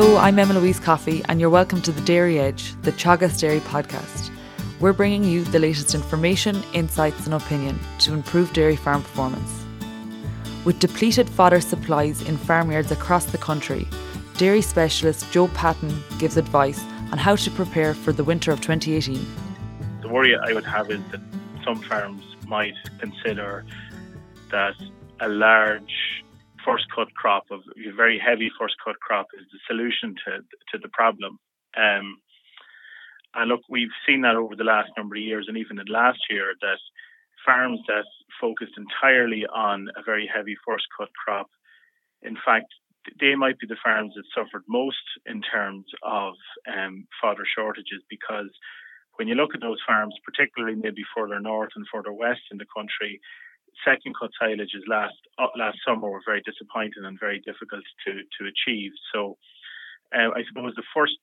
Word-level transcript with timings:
Hello, 0.00 0.16
I'm 0.16 0.38
Emma 0.38 0.54
Louise 0.54 0.78
Coffey, 0.78 1.24
and 1.24 1.40
you're 1.40 1.50
welcome 1.50 1.82
to 1.82 1.90
the 1.90 2.00
Dairy 2.02 2.38
Edge, 2.38 2.80
the 2.82 2.92
Teagasc 2.92 3.40
Dairy 3.40 3.58
podcast. 3.58 4.30
We're 4.78 4.92
bringing 4.92 5.24
you 5.24 5.42
the 5.42 5.58
latest 5.58 5.92
information, 5.92 6.62
insights, 6.72 7.24
and 7.24 7.34
opinion 7.34 7.80
to 7.98 8.12
improve 8.12 8.52
dairy 8.52 8.76
farm 8.76 9.02
performance. 9.02 9.64
With 10.64 10.78
depleted 10.78 11.28
fodder 11.28 11.60
supplies 11.60 12.22
in 12.22 12.36
farmyards 12.36 12.92
across 12.92 13.24
the 13.24 13.38
country, 13.38 13.88
dairy 14.36 14.62
specialist 14.62 15.32
Joe 15.32 15.48
Patton 15.48 16.00
gives 16.20 16.36
advice 16.36 16.80
on 17.10 17.18
how 17.18 17.34
to 17.34 17.50
prepare 17.50 17.92
for 17.92 18.12
the 18.12 18.22
winter 18.22 18.52
of 18.52 18.60
2018. 18.60 19.26
The 20.02 20.08
worry 20.08 20.36
I 20.36 20.52
would 20.52 20.64
have 20.64 20.92
is 20.92 21.00
that 21.10 21.20
some 21.64 21.82
farms 21.82 22.22
might 22.46 22.76
consider 23.00 23.64
that 24.52 24.76
a 25.18 25.28
large 25.28 26.17
first 26.68 26.84
cut 26.94 27.08
crop 27.14 27.44
of 27.50 27.60
a 27.76 27.96
very 27.96 28.18
heavy 28.18 28.50
first 28.60 28.74
cut 28.84 29.00
crop 29.00 29.26
is 29.38 29.46
the 29.52 29.58
solution 29.66 30.14
to 30.24 30.40
to 30.70 30.78
the 30.82 30.88
problem. 30.92 31.38
Um, 31.76 32.18
and 33.34 33.48
look, 33.48 33.60
we've 33.68 33.94
seen 34.06 34.22
that 34.22 34.36
over 34.36 34.56
the 34.56 34.64
last 34.64 34.90
number 34.96 35.16
of 35.16 35.22
years, 35.22 35.46
and 35.48 35.56
even 35.56 35.78
in 35.78 35.86
last 35.86 36.18
year, 36.30 36.54
that 36.60 36.78
farms 37.44 37.80
that 37.88 38.04
focused 38.40 38.76
entirely 38.76 39.46
on 39.46 39.88
a 39.96 40.02
very 40.02 40.28
heavy 40.32 40.56
first 40.66 40.84
cut 40.98 41.08
crop, 41.14 41.48
in 42.22 42.36
fact, 42.44 42.66
they 43.20 43.34
might 43.34 43.58
be 43.58 43.66
the 43.66 43.82
farms 43.84 44.14
that 44.16 44.24
suffered 44.34 44.64
most 44.68 45.06
in 45.26 45.40
terms 45.40 45.86
of 46.02 46.34
um, 46.66 47.06
fodder 47.20 47.44
shortages 47.46 48.02
because 48.10 48.50
when 49.16 49.28
you 49.28 49.34
look 49.34 49.54
at 49.54 49.60
those 49.60 49.78
farms, 49.86 50.14
particularly 50.24 50.76
maybe 50.76 51.02
further 51.16 51.40
north 51.40 51.70
and 51.76 51.86
further 51.92 52.12
west 52.12 52.42
in 52.50 52.58
the 52.58 52.66
country, 52.76 53.20
second 53.84 54.14
cut 54.18 54.30
silages 54.40 54.86
last 54.86 55.16
uh, 55.38 55.52
last 55.56 55.78
summer 55.86 56.10
were 56.10 56.22
very 56.24 56.42
disappointing 56.42 57.04
and 57.04 57.18
very 57.18 57.40
difficult 57.40 57.84
to 58.06 58.12
to 58.14 58.48
achieve. 58.48 58.92
So, 59.12 59.36
uh, 60.14 60.30
I 60.34 60.42
suppose 60.48 60.74
the 60.76 60.90
first 60.94 61.16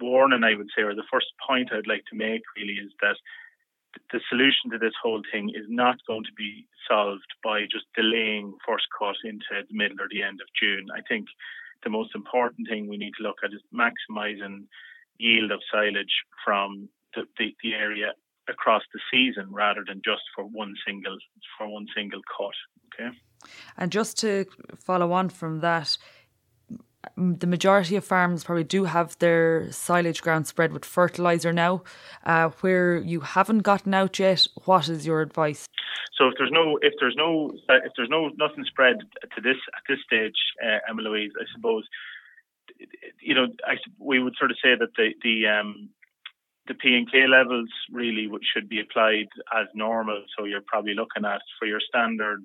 warning 0.00 0.44
I 0.44 0.56
would 0.56 0.70
say, 0.76 0.82
or 0.82 0.94
the 0.94 1.10
first 1.12 1.28
point 1.46 1.72
I'd 1.72 1.86
like 1.86 2.04
to 2.10 2.16
make, 2.16 2.42
really, 2.56 2.74
is 2.74 2.92
that 3.02 3.16
the 4.12 4.20
solution 4.28 4.70
to 4.70 4.78
this 4.78 4.94
whole 5.02 5.22
thing 5.32 5.50
is 5.50 5.66
not 5.68 5.96
going 6.06 6.24
to 6.24 6.32
be 6.36 6.66
solved 6.88 7.26
by 7.42 7.62
just 7.62 7.86
delaying 7.96 8.54
first 8.66 8.86
cut 8.96 9.16
into 9.24 9.50
the 9.50 9.76
middle 9.76 10.00
or 10.00 10.08
the 10.10 10.22
end 10.22 10.40
of 10.40 10.48
June. 10.60 10.86
I 10.94 11.00
think 11.08 11.26
the 11.82 11.90
most 11.90 12.14
important 12.14 12.68
thing 12.68 12.88
we 12.88 12.96
need 12.96 13.12
to 13.18 13.22
look 13.22 13.38
at 13.44 13.52
is 13.52 13.62
maximising 13.74 14.66
yield 15.18 15.50
of 15.50 15.60
silage 15.72 16.24
from 16.44 16.88
the, 17.14 17.22
the, 17.38 17.54
the 17.62 17.74
area 17.74 18.12
across 18.50 18.82
the 18.92 19.00
season 19.10 19.52
rather 19.52 19.84
than 19.86 20.02
just 20.04 20.22
for 20.34 20.44
one 20.44 20.74
single 20.86 21.16
for 21.56 21.68
one 21.68 21.86
single 21.96 22.20
cut. 22.36 22.54
Okay. 22.92 23.16
And 23.76 23.90
just 23.90 24.18
to 24.18 24.46
follow 24.78 25.12
on 25.12 25.28
from 25.30 25.60
that, 25.60 25.96
the 27.16 27.46
majority 27.46 27.96
of 27.96 28.04
farms 28.04 28.44
probably 28.44 28.64
do 28.64 28.84
have 28.84 29.18
their 29.18 29.70
silage 29.72 30.20
ground 30.20 30.46
spread 30.46 30.72
with 30.72 30.84
fertilizer 30.84 31.52
now. 31.52 31.82
Uh, 32.24 32.50
where 32.60 32.98
you 32.98 33.20
haven't 33.20 33.60
gotten 33.60 33.94
out 33.94 34.18
yet, 34.18 34.46
what 34.64 34.88
is 34.88 35.06
your 35.06 35.22
advice? 35.22 35.66
So 36.18 36.28
if 36.28 36.34
there's 36.36 36.50
no 36.52 36.78
if 36.82 36.92
there's 37.00 37.16
no 37.16 37.52
if 37.68 37.92
there's 37.96 38.10
no 38.10 38.28
nothing 38.36 38.64
spread 38.64 38.96
to 39.34 39.40
this 39.40 39.56
at 39.74 39.82
this 39.88 39.98
stage, 40.04 40.36
uh, 40.62 40.78
Emma 40.88 41.02
Louise, 41.02 41.32
I 41.40 41.44
suppose 41.54 41.84
you 43.20 43.34
know 43.34 43.46
I, 43.64 43.76
we 43.98 44.22
would 44.22 44.34
sort 44.38 44.50
of 44.50 44.58
say 44.62 44.74
that 44.78 44.90
the 44.96 45.14
the 45.22 45.46
um, 45.46 45.88
the 46.66 46.74
P 46.74 46.94
and 46.94 47.10
K 47.10 47.26
levels 47.26 47.68
really 47.90 48.28
should 48.52 48.68
be 48.68 48.80
applied 48.80 49.28
as 49.58 49.66
normal. 49.74 50.22
So 50.36 50.44
you're 50.44 50.62
probably 50.66 50.94
looking 50.94 51.24
at 51.24 51.40
for 51.58 51.66
your 51.66 51.80
standard 51.80 52.42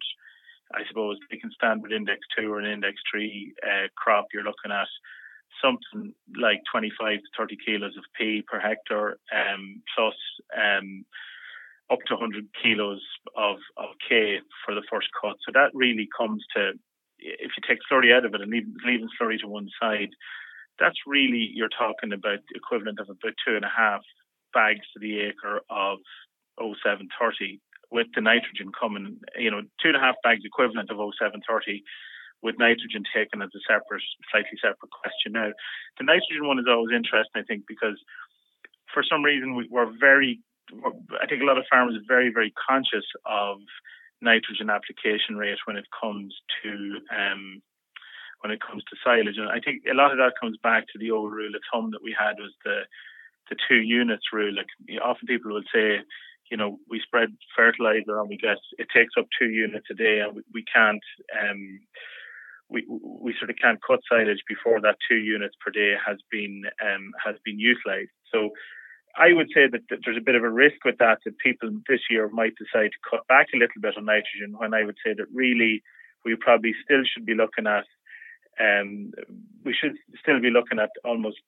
I 0.73 0.81
suppose 0.87 1.17
can 1.29 1.51
standard 1.51 1.91
index 1.91 2.21
two 2.37 2.51
or 2.51 2.59
an 2.59 2.71
index 2.71 2.97
three 3.09 3.53
uh, 3.63 3.87
crop, 3.95 4.27
you're 4.33 4.43
looking 4.43 4.71
at 4.71 4.87
something 5.61 6.13
like 6.35 6.61
25 6.71 7.19
to 7.19 7.23
30 7.37 7.57
kilos 7.65 7.97
of 7.97 8.03
P 8.17 8.43
per 8.47 8.59
hectare, 8.59 9.17
um, 9.33 9.81
plus 9.95 10.15
um, 10.57 11.05
up 11.91 11.99
to 12.07 12.15
100 12.15 12.47
kilos 12.61 13.01
of, 13.37 13.57
of 13.77 13.89
K 14.07 14.39
for 14.65 14.73
the 14.73 14.83
first 14.89 15.07
cut. 15.19 15.37
So 15.45 15.51
that 15.53 15.71
really 15.73 16.09
comes 16.17 16.43
to, 16.55 16.71
if 17.19 17.51
you 17.55 17.63
take 17.67 17.79
slurry 17.89 18.13
out 18.13 18.25
of 18.25 18.33
it 18.33 18.41
and 18.41 18.51
leave, 18.51 18.67
leaving 18.85 19.09
slurry 19.21 19.39
to 19.39 19.47
one 19.47 19.69
side, 19.79 20.09
that's 20.79 20.97
really, 21.07 21.49
you're 21.53 21.69
talking 21.69 22.13
about 22.13 22.39
the 22.49 22.55
equivalent 22.55 22.99
of 22.99 23.09
about 23.09 23.33
two 23.45 23.55
and 23.55 23.65
a 23.65 23.71
half 23.71 24.01
bags 24.53 24.85
to 24.93 24.99
the 24.99 25.19
acre 25.21 25.61
of 25.69 25.99
0730 26.59 27.59
with 27.91 28.07
the 28.15 28.21
nitrogen 28.21 28.71
coming, 28.77 29.19
you 29.37 29.51
know, 29.51 29.61
two 29.81 29.89
and 29.89 29.97
a 29.97 29.99
half 29.99 30.15
bags 30.23 30.41
equivalent 30.43 30.89
of 30.89 30.97
0730 30.97 31.83
with 32.41 32.59
nitrogen 32.59 33.03
taken 33.15 33.41
as 33.41 33.49
a 33.55 33.61
separate, 33.67 34.03
slightly 34.31 34.57
separate 34.61 34.91
question. 34.91 35.33
Now, 35.33 35.51
the 35.97 36.05
nitrogen 36.05 36.47
one 36.47 36.59
is 36.59 36.67
always 36.67 36.95
interesting, 36.95 37.41
I 37.41 37.43
think, 37.43 37.63
because 37.67 37.99
for 38.93 39.03
some 39.03 39.23
reason 39.23 39.55
we, 39.55 39.67
we're 39.69 39.91
very, 39.99 40.39
I 41.21 41.27
think 41.27 41.41
a 41.41 41.45
lot 41.45 41.57
of 41.57 41.65
farmers 41.69 41.95
are 41.95 42.07
very, 42.07 42.31
very 42.33 42.53
conscious 42.55 43.05
of 43.25 43.59
nitrogen 44.21 44.69
application 44.69 45.35
rate 45.37 45.59
when 45.65 45.77
it 45.77 45.85
comes 45.91 46.33
to 46.63 46.71
um, 47.13 47.61
when 48.45 48.53
it 48.53 48.61
comes 48.61 48.83
to 48.83 48.95
silage, 49.03 49.41
and 49.41 49.49
I 49.49 49.59
think 49.59 49.81
a 49.89 49.97
lot 49.97 50.11
of 50.11 50.19
that 50.19 50.37
comes 50.39 50.55
back 50.61 50.85
to 50.93 50.99
the 50.99 51.09
old 51.09 51.33
rule 51.33 51.55
of 51.55 51.65
thumb 51.65 51.89
that 51.89 52.03
we 52.03 52.13
had 52.13 52.37
was 52.37 52.53
the 52.63 52.85
the 53.49 53.55
two 53.67 53.81
units 53.81 54.29
rule. 54.31 54.53
Like 54.53 54.69
often 55.01 55.25
people 55.25 55.51
will 55.51 55.65
say, 55.73 56.05
you 56.51 56.57
know, 56.57 56.77
we 56.87 57.01
spread 57.01 57.29
fertilizer 57.57 58.19
and 58.19 58.29
we 58.29 58.37
get 58.37 58.57
it 58.77 58.85
takes 58.93 59.17
up 59.17 59.25
two 59.33 59.49
units 59.49 59.87
a 59.89 59.95
day, 59.95 60.19
and 60.19 60.35
we, 60.35 60.43
we 60.53 60.63
can't 60.71 61.01
um, 61.33 61.79
we 62.69 62.85
we 62.87 63.33
sort 63.39 63.49
of 63.49 63.55
can't 63.57 63.81
cut 63.81 64.01
silage 64.07 64.45
before 64.47 64.79
that 64.81 65.01
two 65.09 65.17
units 65.17 65.55
per 65.57 65.71
day 65.71 65.95
has 66.05 66.17
been 66.29 66.65
um, 66.85 67.13
has 67.25 67.35
been 67.43 67.57
utilised. 67.57 68.13
So. 68.31 68.51
I 69.17 69.31
would 69.31 69.47
say 69.55 69.63
that, 69.71 69.79
that, 69.89 69.99
there's 70.03 70.17
a 70.17 70.27
bit 70.29 70.35
of 70.35 70.43
a 70.43 70.49
risk 70.49 70.83
with 70.83 70.97
that 70.97 71.19
that 71.23 71.37
people 71.37 71.69
this 71.87 72.01
year 72.09 72.27
might 72.27 72.51
decide 72.59 72.91
to 72.91 73.09
cut 73.09 73.25
back 73.27 73.47
a 73.53 73.57
little 73.57 73.79
bit 73.79 73.95
on 73.95 74.03
nitrogen. 74.03 74.57
When 74.57 74.73
I 74.73 74.83
would 74.83 74.97
say 75.05 75.13
that 75.13 75.31
really 75.33 75.83
we 76.25 76.35
probably 76.35 76.73
still 76.83 77.03
should 77.05 77.25
be 77.25 77.33
looking 77.33 77.65
at 77.65 77.85
um, 78.59 79.11
we 79.63 79.73
should 79.73 79.95
still 80.19 80.39
be 80.39 80.49
looking 80.49 80.79
at 80.79 80.89
almost 81.03 81.39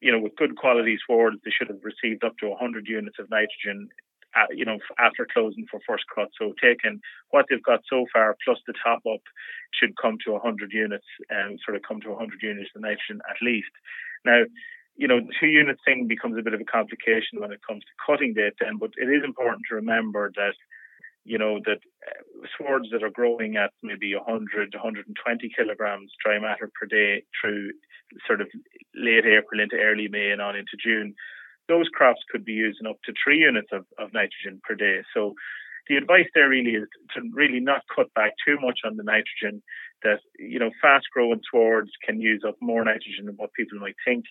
you 0.00 0.12
know 0.12 0.20
with 0.20 0.36
good 0.36 0.56
quality 0.56 0.98
swards 1.04 1.36
they 1.44 1.50
should 1.50 1.68
have 1.68 1.80
received 1.82 2.24
up 2.24 2.36
to 2.38 2.48
100 2.48 2.86
units 2.86 3.18
of 3.18 3.30
nitrogen 3.30 3.88
uh, 4.36 4.46
you 4.54 4.64
know, 4.64 4.78
after 4.98 5.26
closing 5.32 5.66
for 5.70 5.80
first 5.86 6.04
cut. 6.14 6.28
So 6.38 6.54
taking 6.62 7.00
what 7.30 7.46
they've 7.48 7.62
got 7.62 7.80
so 7.88 8.06
far 8.12 8.36
plus 8.44 8.58
the 8.66 8.74
top 8.82 9.02
up 9.12 9.22
should 9.72 9.96
come 10.00 10.18
to 10.24 10.32
100 10.32 10.72
units 10.72 11.06
and 11.28 11.52
um, 11.52 11.58
sort 11.64 11.76
of 11.76 11.82
come 11.82 12.00
to 12.02 12.10
100 12.10 12.42
units 12.42 12.70
of 12.74 12.82
nitrogen 12.82 13.20
at 13.28 13.42
least. 13.42 13.70
Now, 14.24 14.42
you 14.96 15.08
know, 15.08 15.20
two 15.40 15.46
unit 15.46 15.78
thing 15.84 16.06
becomes 16.06 16.36
a 16.38 16.42
bit 16.42 16.54
of 16.54 16.60
a 16.60 16.64
complication 16.64 17.40
when 17.40 17.52
it 17.52 17.60
comes 17.66 17.82
to 17.82 18.04
cutting 18.04 18.34
date 18.34 18.54
then, 18.60 18.76
but 18.76 18.90
it 18.96 19.08
is 19.08 19.24
important 19.24 19.62
to 19.68 19.76
remember 19.76 20.30
that 20.36 20.54
you 21.24 21.38
know 21.38 21.60
that 21.64 21.78
uh, 22.06 22.46
swards 22.56 22.88
that 22.92 23.02
are 23.02 23.10
growing 23.10 23.56
at 23.56 23.72
maybe 23.82 24.14
100 24.14 24.74
120 24.74 25.50
kilograms 25.56 26.12
dry 26.24 26.38
matter 26.38 26.70
per 26.78 26.86
day 26.86 27.22
through 27.40 27.70
sort 28.26 28.40
of 28.40 28.48
late 28.94 29.24
April 29.26 29.60
into 29.60 29.76
early 29.76 30.08
May 30.08 30.30
and 30.30 30.42
on 30.42 30.56
into 30.56 30.76
June 30.82 31.14
those 31.70 31.88
crops 31.88 32.20
could 32.30 32.44
be 32.44 32.52
using 32.52 32.86
up 32.86 32.96
to 33.04 33.14
three 33.22 33.38
units 33.38 33.68
of, 33.72 33.86
of 33.96 34.12
nitrogen 34.12 34.60
per 34.66 34.74
day. 34.74 35.02
So 35.14 35.34
the 35.88 35.96
advice 35.96 36.26
there 36.34 36.48
really 36.48 36.72
is 36.72 36.88
to 37.14 37.22
really 37.32 37.60
not 37.60 37.82
cut 37.94 38.12
back 38.14 38.32
too 38.44 38.58
much 38.60 38.80
on 38.84 38.96
the 38.96 39.04
nitrogen. 39.04 39.62
That 40.02 40.18
you 40.38 40.58
know, 40.58 40.70
fast 40.82 41.06
growing 41.12 41.40
swards 41.48 41.90
can 42.04 42.20
use 42.20 42.42
up 42.46 42.56
more 42.60 42.84
nitrogen 42.84 43.26
than 43.26 43.36
what 43.36 43.52
people 43.52 43.78
might 43.78 43.96
think. 44.04 44.24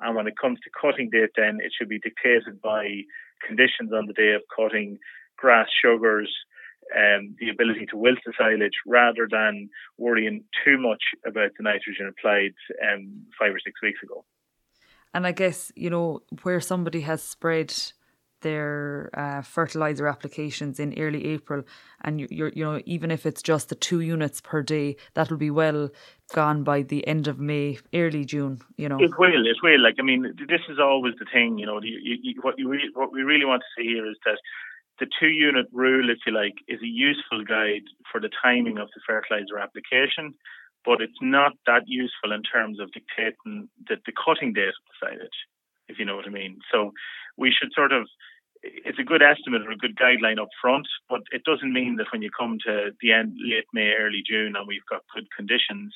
And 0.00 0.16
when 0.16 0.26
it 0.26 0.38
comes 0.40 0.58
to 0.60 0.70
cutting 0.80 1.10
date, 1.10 1.30
then 1.36 1.58
it 1.60 1.72
should 1.76 1.88
be 1.88 1.98
dictated 1.98 2.60
by 2.62 3.02
conditions 3.46 3.92
on 3.92 4.06
the 4.06 4.12
day 4.12 4.32
of 4.32 4.42
cutting, 4.54 4.98
grass 5.36 5.68
sugars, 5.82 6.32
and 6.94 7.30
um, 7.30 7.36
the 7.40 7.48
ability 7.48 7.86
to 7.86 7.96
wilt 7.96 8.18
the 8.24 8.32
silage, 8.38 8.78
rather 8.86 9.26
than 9.30 9.68
worrying 9.98 10.44
too 10.64 10.78
much 10.78 11.02
about 11.26 11.50
the 11.56 11.62
nitrogen 11.62 12.06
applied 12.08 12.54
um, 12.88 13.22
five 13.38 13.52
or 13.52 13.58
six 13.64 13.82
weeks 13.82 14.00
ago. 14.02 14.24
And 15.12 15.26
I 15.26 15.32
guess, 15.32 15.72
you 15.74 15.90
know, 15.90 16.20
where 16.42 16.60
somebody 16.60 17.00
has 17.00 17.22
spread 17.22 17.74
their 18.42 19.10
uh, 19.14 19.40
fertilizer 19.42 20.06
applications 20.06 20.78
in 20.78 20.96
early 20.98 21.26
April, 21.26 21.64
and 22.02 22.20
you, 22.20 22.28
you're, 22.30 22.52
you 22.54 22.64
know, 22.64 22.80
even 22.84 23.10
if 23.10 23.24
it's 23.24 23.42
just 23.42 23.70
the 23.70 23.74
two 23.74 24.00
units 24.00 24.40
per 24.40 24.62
day, 24.62 24.96
that 25.14 25.30
will 25.30 25.38
be 25.38 25.50
well 25.50 25.88
gone 26.34 26.62
by 26.62 26.82
the 26.82 27.06
end 27.08 27.26
of 27.28 27.40
May, 27.40 27.78
early 27.94 28.24
June. 28.24 28.60
You 28.76 28.88
know, 28.90 28.98
it 29.00 29.18
will, 29.18 29.46
it 29.46 29.56
will. 29.62 29.82
Like, 29.82 29.96
I 29.98 30.02
mean, 30.02 30.34
this 30.48 30.60
is 30.68 30.78
always 30.78 31.14
the 31.18 31.26
thing. 31.32 31.58
You 31.58 31.66
know, 31.66 31.80
you, 31.82 32.18
you, 32.22 32.34
what 32.42 32.58
you 32.58 32.68
re- 32.68 32.90
what 32.94 33.10
we 33.10 33.22
really 33.22 33.46
want 33.46 33.62
to 33.62 33.82
see 33.82 33.88
here 33.88 34.06
is 34.08 34.16
that 34.26 34.38
the 34.98 35.06
two 35.20 35.28
unit 35.28 35.66
rule, 35.72 36.10
if 36.10 36.18
you 36.26 36.32
like, 36.32 36.54
is 36.68 36.80
a 36.82 36.86
useful 36.86 37.44
guide 37.44 37.84
for 38.10 38.20
the 38.20 38.30
timing 38.42 38.78
of 38.78 38.88
the 38.94 39.00
fertilizer 39.06 39.58
application 39.58 40.34
but 40.86 41.02
it's 41.02 41.18
not 41.20 41.52
that 41.66 41.82
useful 41.86 42.32
in 42.32 42.42
terms 42.44 42.78
of 42.78 42.92
dictating 42.92 43.68
the, 43.88 43.96
the 44.06 44.12
cutting 44.12 44.52
date 44.52 44.68
of 44.68 44.86
the 44.86 44.96
silage, 45.02 45.38
if 45.88 45.98
you 45.98 46.04
know 46.04 46.14
what 46.14 46.26
I 46.26 46.30
mean. 46.30 46.60
So 46.72 46.92
we 47.36 47.50
should 47.50 47.72
sort 47.74 47.92
of 47.92 48.06
it's 48.62 48.98
a 48.98 49.04
good 49.04 49.22
estimate 49.22 49.62
or 49.62 49.72
a 49.72 49.76
good 49.76 49.96
guideline 49.96 50.40
up 50.40 50.48
front, 50.62 50.86
but 51.10 51.20
it 51.30 51.44
doesn't 51.44 51.72
mean 51.72 51.96
that 51.96 52.06
when 52.10 52.22
you 52.22 52.30
come 52.30 52.58
to 52.64 52.90
the 53.02 53.12
end 53.12 53.36
late 53.36 53.66
May, 53.74 53.92
early 53.98 54.22
June 54.26 54.56
and 54.56 54.66
we've 54.66 54.86
got 54.88 55.02
good 55.14 55.26
conditions, 55.36 55.94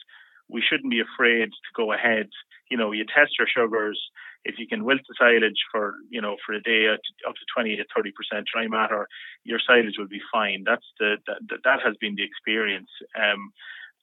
we 0.50 0.62
shouldn't 0.62 0.90
be 0.90 1.00
afraid 1.00 1.46
to 1.46 1.70
go 1.76 1.92
ahead. 1.92 2.28
You 2.70 2.76
know, 2.76 2.92
you 2.92 3.04
test 3.04 3.38
your 3.38 3.48
sugars. 3.48 4.00
If 4.44 4.56
you 4.58 4.66
can 4.66 4.84
wilt 4.84 5.00
the 5.08 5.14
silage 5.18 5.60
for, 5.70 5.94
you 6.08 6.20
know, 6.20 6.36
for 6.46 6.54
a 6.54 6.62
day 6.62 6.88
up 6.88 7.34
to 7.34 7.44
20 7.54 7.76
to 7.76 7.84
30% 7.96 8.44
dry 8.52 8.66
matter, 8.68 9.06
your 9.44 9.60
silage 9.64 9.98
will 9.98 10.08
be 10.08 10.22
fine. 10.32 10.64
That's 10.64 10.86
the, 10.98 11.16
that, 11.26 11.60
that 11.64 11.80
has 11.84 11.96
been 12.00 12.14
the 12.16 12.24
experience. 12.24 12.88
Um, 13.14 13.52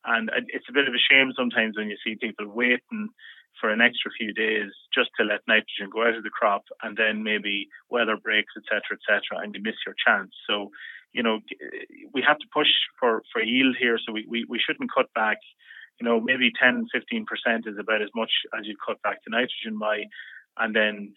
and 0.05 0.29
it's 0.47 0.69
a 0.69 0.73
bit 0.73 0.88
of 0.88 0.94
a 0.94 1.07
shame 1.11 1.33
sometimes 1.35 1.75
when 1.75 1.89
you 1.89 1.97
see 2.03 2.15
people 2.15 2.47
waiting 2.47 3.09
for 3.59 3.69
an 3.69 3.81
extra 3.81 4.11
few 4.11 4.33
days 4.33 4.69
just 4.94 5.09
to 5.17 5.25
let 5.25 5.41
nitrogen 5.47 5.89
go 5.91 6.05
out 6.05 6.15
of 6.15 6.23
the 6.23 6.29
crop 6.29 6.63
and 6.83 6.95
then 6.95 7.23
maybe 7.23 7.67
weather 7.89 8.15
breaks, 8.15 8.53
etc., 8.55 8.97
etc., 8.97 9.44
and 9.44 9.55
you 9.55 9.61
miss 9.61 9.75
your 9.85 9.95
chance. 10.05 10.31
So, 10.47 10.69
you 11.13 11.23
know, 11.23 11.39
we 12.13 12.21
have 12.21 12.38
to 12.38 12.45
push 12.53 12.69
for, 12.99 13.23
for 13.33 13.41
yield 13.41 13.75
here. 13.79 13.97
So 14.05 14.13
we, 14.13 14.25
we, 14.29 14.45
we 14.47 14.59
shouldn't 14.59 14.94
cut 14.94 15.11
back 15.13 15.38
you 15.99 16.05
know, 16.05 16.19
maybe 16.19 16.51
10, 16.59 16.88
15% 16.95 17.67
is 17.67 17.77
about 17.79 18.01
as 18.01 18.09
much 18.15 18.31
as 18.57 18.65
you 18.65 18.75
cut 18.85 19.01
back 19.01 19.17
the 19.23 19.31
nitrogen 19.31 19.79
by, 19.79 20.03
and 20.57 20.75
then 20.75 21.13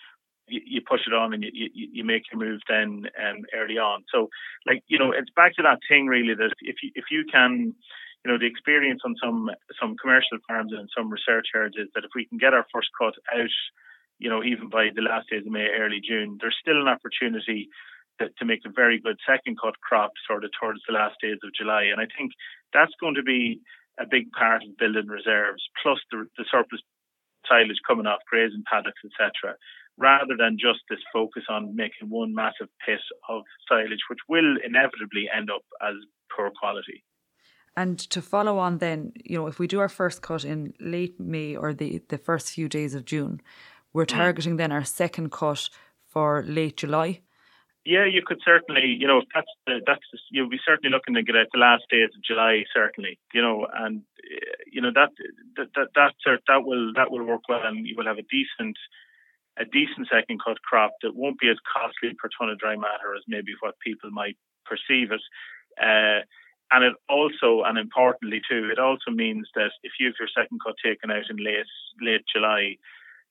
you, 0.49 0.61
you 0.65 0.81
push 0.81 1.01
it 1.07 1.15
on 1.15 1.33
and 1.33 1.43
you, 1.43 1.51
you, 1.53 1.89
you 1.93 2.05
make 2.05 2.25
your 2.33 2.41
move 2.41 2.61
then 2.69 3.07
um, 3.19 3.45
early 3.55 3.79
on. 3.79 4.05
So, 4.13 4.29
like, 4.67 4.83
you 4.89 4.99
know, 4.99 5.13
it's 5.13 5.31
back 5.37 5.55
to 5.57 5.63
that 5.63 5.79
thing 5.89 6.07
really 6.07 6.35
that 6.35 6.53
if 6.61 6.77
you, 6.83 6.91
if 6.95 7.05
you 7.11 7.25
can, 7.31 7.75
you 8.25 8.31
know, 8.31 8.39
the 8.39 8.47
experience 8.47 9.01
on 9.05 9.15
some, 9.23 9.51
some 9.81 9.97
commercial 10.01 10.39
farms 10.47 10.73
and 10.77 10.89
some 10.97 11.11
research 11.11 11.49
herds 11.53 11.77
is 11.77 11.89
that 11.95 12.05
if 12.05 12.11
we 12.15 12.27
can 12.27 12.39
get 12.39 12.55
our 12.55 12.67
first 12.73 12.89
cut 12.99 13.15
out, 13.35 13.49
you 14.19 14.29
know, 14.29 14.45
even 14.45 14.69
by 14.69 14.89
the 14.95 15.01
last 15.01 15.31
days 15.31 15.47
of 15.47 15.53
May, 15.53 15.69
early 15.79 16.01
June, 16.07 16.37
there's 16.41 16.57
still 16.61 16.81
an 16.81 16.89
opportunity 16.89 17.69
to, 18.21 18.29
to 18.39 18.45
make 18.45 18.61
a 18.67 18.71
very 18.71 19.01
good 19.01 19.17
second 19.27 19.57
cut 19.61 19.81
crop 19.81 20.13
sort 20.29 20.45
of 20.45 20.51
towards 20.61 20.81
the 20.87 20.93
last 20.93 21.17
days 21.23 21.39
of 21.43 21.55
July. 21.55 21.85
And 21.85 22.01
I 22.01 22.07
think 22.17 22.33
that's 22.75 22.93
going 23.01 23.15
to 23.15 23.23
be 23.23 23.61
a 24.01 24.07
big 24.11 24.31
part 24.33 24.63
of 24.63 24.77
building 24.79 25.09
reserves, 25.09 25.63
plus 25.83 25.99
the, 26.11 26.25
the 26.39 26.45
surplus 26.51 26.81
silage 27.47 27.81
coming 27.87 28.07
off 28.07 28.21
grazing 28.29 28.65
paddocks, 28.71 29.01
etc., 29.05 29.57
rather 29.99 30.35
than 30.39 30.57
just 30.59 30.81
this 30.89 31.01
focus 31.13 31.45
on 31.51 31.77
making 31.77 32.09
one 32.09 32.35
massive 32.35 32.69
pit 32.85 33.01
of 33.29 33.43
silage, 33.69 34.01
which 34.09 34.21
will 34.29 34.57
inevitably 34.65 35.29
end 35.35 35.51
up 35.51 35.63
as 35.83 35.95
poor 36.35 36.51
quality. 36.59 37.05
And 37.77 37.99
to 38.11 38.23
follow 38.23 38.59
on, 38.59 38.79
then, 38.79 39.13
you 39.25 39.39
know, 39.39 39.47
if 39.47 39.59
we 39.59 39.67
do 39.67 39.81
our 39.81 39.89
first 39.89 40.23
cut 40.23 40.45
in 40.45 40.75
late 40.81 41.21
May 41.21 41.55
or 41.55 41.73
the, 41.73 42.03
the 42.09 42.19
first 42.19 42.51
few 42.51 42.69
days 42.69 42.95
of 42.95 43.05
June, 43.05 43.41
we're 43.93 44.05
mm. 44.07 44.17
targeting 44.17 44.57
then 44.57 44.73
our 44.73 44.85
second 44.85 45.31
cut 45.31 45.69
for 46.07 46.43
late 46.47 46.79
July. 46.79 47.21
Yeah, 47.85 48.05
you 48.05 48.21
could 48.25 48.41
certainly, 48.45 48.85
you 49.01 49.07
know, 49.07 49.23
that's 49.35 49.49
the, 49.67 49.81
that's 49.87 50.05
the, 50.13 50.19
you'll 50.31 50.51
be 50.51 50.61
certainly 50.65 50.93
looking 50.93 51.15
to 51.15 51.23
get 51.23 51.37
out 51.37 51.47
the 51.53 51.59
last 51.59 51.85
days 51.91 52.11
of 52.15 52.23
July, 52.23 52.65
certainly, 52.75 53.19
you 53.33 53.41
know, 53.41 53.67
and 53.73 54.03
uh, 54.21 54.57
you 54.71 54.83
know 54.83 54.93
that 54.95 55.09
that 55.57 55.69
that 55.75 55.89
that, 55.97 56.41
that 56.47 56.63
will 56.65 56.93
that 56.95 57.11
will 57.11 57.25
work 57.25 57.49
well, 57.49 57.65
and 57.65 57.87
you 57.87 57.95
will 57.97 58.07
have 58.07 58.19
a 58.19 58.29
decent 58.29 58.77
a 59.59 59.65
decent 59.65 60.09
second 60.13 60.41
cut 60.45 60.61
crop 60.63 60.93
that 61.03 61.17
won't 61.17 61.39
be 61.41 61.49
as 61.49 61.57
costly 61.65 62.13
per 62.21 62.29
ton 62.37 62.51
of 62.51 62.59
dry 62.59 62.77
matter 62.77 63.17
as 63.17 63.25
maybe 63.27 63.53
what 63.61 63.81
people 63.81 64.11
might 64.11 64.37
perceive 64.67 65.11
it. 65.11 65.23
Uh, 65.81 66.21
and 66.73 66.85
it 66.85 66.95
also, 67.09 67.65
and 67.65 67.79
importantly 67.79 68.41
too, 68.49 68.69
it 68.71 68.79
also 68.79 69.11
means 69.11 69.49
that 69.55 69.73
if 69.83 69.93
you 69.99 70.07
have 70.07 70.21
your 70.21 70.29
second 70.29 70.61
cut 70.65 70.77
taken 70.85 71.11
out 71.11 71.29
in 71.31 71.37
late 71.37 71.67
late 72.01 72.23
July, 72.33 72.77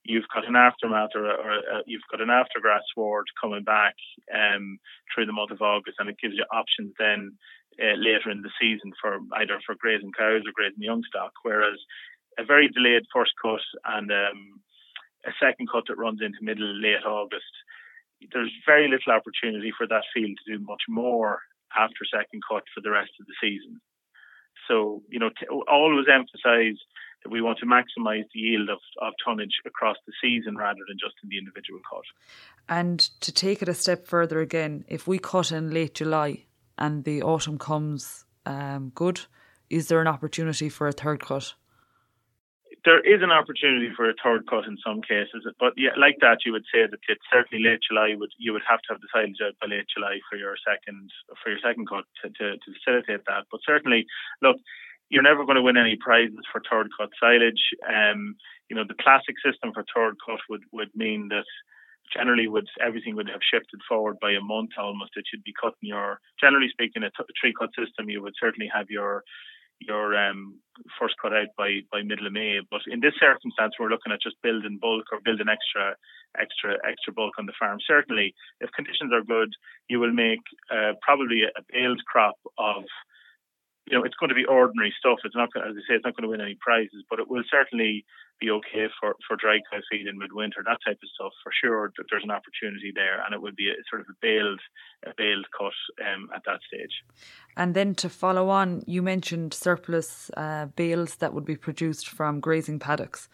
you've 0.04 0.30
got 0.34 0.48
an 0.48 0.56
aftermath 0.56 1.12
or, 1.16 1.26
or 1.26 1.52
uh, 1.52 1.82
you've 1.86 2.08
got 2.12 2.22
an 2.22 2.30
aftergrass 2.30 2.86
ward 2.96 3.26
coming 3.42 3.64
back 3.64 3.96
um, 4.34 4.80
through 5.14 5.26
the 5.26 5.34
month 5.34 5.52
of 5.52 5.62
August, 5.62 5.98
and 6.00 6.10
it 6.10 6.18
gives 6.22 6.36
you 6.36 6.46
options 6.52 6.94
then 6.98 7.38
uh, 7.82 7.96
later 7.98 8.30
in 8.32 8.42
the 8.42 8.52
season 8.60 8.92
for 9.02 9.20
either 9.38 9.60
for 9.66 9.76
grazing 9.80 10.12
cows 10.18 10.44
or 10.46 10.54
grazing 10.54 10.82
young 10.82 11.04
stock. 11.08 11.32
Whereas 11.44 11.80
a 12.38 12.44
very 12.44 12.70
delayed 12.70 13.04
first 13.14 13.34
cut 13.42 13.62
and 13.86 14.12
um, 14.12 14.62
a 15.26 15.32
second 15.40 15.68
cut 15.72 15.84
that 15.88 15.98
runs 15.98 16.22
into 16.22 16.38
middle 16.42 16.74
late 16.80 17.06
August, 17.06 17.54
there's 18.34 18.52
very 18.66 18.88
little 18.88 19.14
opportunity 19.14 19.72
for 19.78 19.88
that 19.88 20.04
field 20.14 20.36
to 20.46 20.58
do 20.58 20.64
much 20.64 20.84
more 20.88 21.40
after 21.78 22.04
second 22.06 22.42
cut 22.50 22.64
for 22.74 22.82
the 22.82 22.92
rest 22.92 23.12
of 23.20 23.26
the 23.28 23.38
season. 23.42 23.80
So 24.68 25.04
you 25.10 25.20
know, 25.20 25.30
t- 25.30 25.48
always 25.48 26.08
emphasise 26.12 26.80
that 27.24 27.30
we 27.30 27.42
want 27.42 27.60
to 27.60 27.66
maximise 27.66 28.26
the 28.34 28.40
yield 28.40 28.70
of, 28.70 28.80
of 29.02 29.14
tonnage 29.24 29.60
across 29.66 29.98
the 30.06 30.14
season 30.22 30.56
rather 30.56 30.80
than 30.88 30.98
just 31.00 31.16
in 31.24 31.30
the 31.30 31.38
individual 31.38 31.80
cut. 31.90 32.04
And 32.68 33.00
to 33.22 33.32
take 33.32 33.62
it 33.62 33.70
a 33.70 33.74
step 33.74 34.08
further 34.08 34.40
again, 34.40 34.86
if 34.88 35.08
we 35.08 35.20
cut 35.20 35.52
in 35.52 35.72
late 35.72 35.96
July 35.96 36.46
and 36.78 37.04
the 37.04 37.22
autumn 37.22 37.58
comes 37.58 38.26
um, 38.46 38.92
good, 38.96 39.22
is 39.70 39.88
there 39.88 40.02
an 40.02 40.08
opportunity 40.08 40.70
for 40.70 40.88
a 40.88 40.92
third 40.92 41.20
cut? 41.20 41.54
There 42.86 43.02
is 43.02 43.22
an 43.22 43.32
opportunity 43.32 43.92
for 43.94 44.10
a 44.10 44.14
third 44.24 44.48
cut 44.50 44.64
in 44.66 44.78
some 44.86 45.02
cases, 45.02 45.46
but 45.60 45.74
yeah, 45.76 45.92
like 46.00 46.16
that, 46.22 46.46
you 46.46 46.54
would 46.54 46.64
say 46.74 46.88
that 46.88 47.00
it's 47.10 47.28
certainly 47.32 47.62
late 47.62 47.82
July. 47.86 48.16
Would 48.16 48.32
you 48.38 48.54
would 48.54 48.64
have 48.70 48.80
to 48.88 48.94
have 48.94 49.02
the 49.02 49.12
silage 49.12 49.36
out 49.44 49.60
by 49.60 49.68
late 49.68 49.86
July 49.94 50.20
for 50.30 50.38
your 50.38 50.56
second 50.64 51.12
for 51.44 51.52
your 51.52 51.60
second 51.60 51.90
cut 51.90 52.06
to, 52.24 52.30
to, 52.30 52.56
to 52.56 52.68
facilitate 52.80 53.28
that. 53.28 53.52
But 53.52 53.60
certainly, 53.68 54.08
look, 54.42 54.56
you're 55.10 55.24
never 55.24 55.46
going 55.46 55.56
to 55.56 55.62
win 55.62 55.78
any 55.78 55.98
prizes 56.00 56.46
for 56.52 56.62
third 56.70 56.88
cut 56.98 57.10
silage. 57.20 57.62
Um, 57.88 58.36
you 58.70 58.76
know, 58.76 58.84
the 58.88 59.02
classic 59.02 59.36
system 59.44 59.72
for 59.74 59.84
third 59.96 60.16
cut 60.26 60.40
would, 60.50 60.64
would 60.72 60.90
mean 60.96 61.30
that 61.30 61.46
generally 62.14 62.48
would 62.48 62.68
everything 62.82 63.16
would 63.16 63.30
have 63.30 63.42
shifted 63.42 63.82
forward 63.88 64.18
by 64.22 64.32
a 64.32 64.42
month 64.42 64.72
almost. 64.78 65.12
It 65.16 65.26
should 65.30 65.44
be 65.44 65.54
cutting 65.60 65.90
your, 65.90 66.20
generally 66.40 66.70
speaking, 66.70 67.04
a, 67.04 67.08
a 67.08 67.34
three 67.40 67.54
cut 67.54 67.70
system, 67.78 68.10
you 68.10 68.22
would 68.22 68.34
certainly 68.40 68.70
have 68.74 68.90
your 68.90 69.24
your 69.80 70.14
um, 70.16 70.60
first 71.00 71.16
cut 71.22 71.34
out 71.34 71.48
by 71.58 71.80
by 71.92 72.02
middle 72.04 72.28
of 72.28 72.34
May. 72.34 72.60
But 72.70 72.82
in 72.88 73.00
this 73.00 73.14
circumstance, 73.20 73.76
we're 73.80 73.90
looking 73.90 74.12
at 74.12 74.22
just 74.22 74.42
building 74.44 74.78
bulk 74.82 75.06
or 75.12 75.20
building 75.24 75.48
extra 75.48 75.96
extra 76.38 76.76
extra 76.88 77.14
bulk 77.14 77.34
on 77.40 77.46
the 77.46 77.58
farm. 77.58 77.80
Certainly, 77.88 78.34
if 78.60 78.70
conditions 78.76 79.12
are 79.14 79.24
good, 79.24 79.50
you 79.88 80.00
will 80.00 80.14
make 80.14 80.44
uh, 80.72 80.94
probably 81.02 81.44
a 81.44 81.62
baled 81.72 82.02
crop 82.06 82.36
of 82.58 82.84
you 83.90 83.98
know, 83.98 84.04
it's 84.04 84.16
going 84.16 84.30
to 84.30 84.36
be 84.36 84.46
ordinary 84.46 84.94
stuff. 84.98 85.20
It's 85.24 85.36
not, 85.36 85.50
as 85.58 85.74
I 85.76 85.82
say, 85.88 85.96
it's 85.96 86.06
not 86.06 86.16
going 86.16 86.24
to 86.24 86.30
win 86.30 86.42
any 86.42 86.58
prizes, 86.60 87.04
but 87.10 87.20
it 87.20 87.30
will 87.30 87.44
certainly 87.50 88.06
be 88.40 88.50
okay 88.52 88.88
for, 89.00 89.16
for 89.28 89.36
dry 89.36 89.60
cow 89.70 89.80
feed 89.92 90.08
in 90.08 90.18
midwinter, 90.18 90.64
that 90.64 90.78
type 90.86 91.00
of 91.02 91.10
stuff. 91.16 91.34
For 91.44 91.52
sure, 91.62 91.92
there's 92.10 92.24
an 92.24 92.32
opportunity 92.32 92.92
there, 92.94 93.24
and 93.26 93.34
it 93.34 93.42
would 93.42 93.56
be 93.56 93.70
a 93.70 93.74
sort 93.90 94.02
of 94.02 94.08
a 94.10 94.18
baled, 94.22 94.62
a 95.06 95.14
baled 95.18 95.48
cut 95.58 95.74
um, 96.06 96.30
at 96.36 96.44
that 96.46 96.60
stage. 96.68 97.04
And 97.58 97.74
then 97.74 97.96
to 97.96 98.10
follow 98.10 98.50
on, 98.50 98.84
you 98.86 99.02
mentioned 99.02 99.54
surplus 99.54 100.30
uh, 100.38 100.68
bales 100.68 101.16
that 101.16 101.34
would 101.34 101.46
be 101.46 101.56
produced 101.56 102.08
from 102.08 102.40
grazing 102.40 102.80
paddocks 102.80 103.28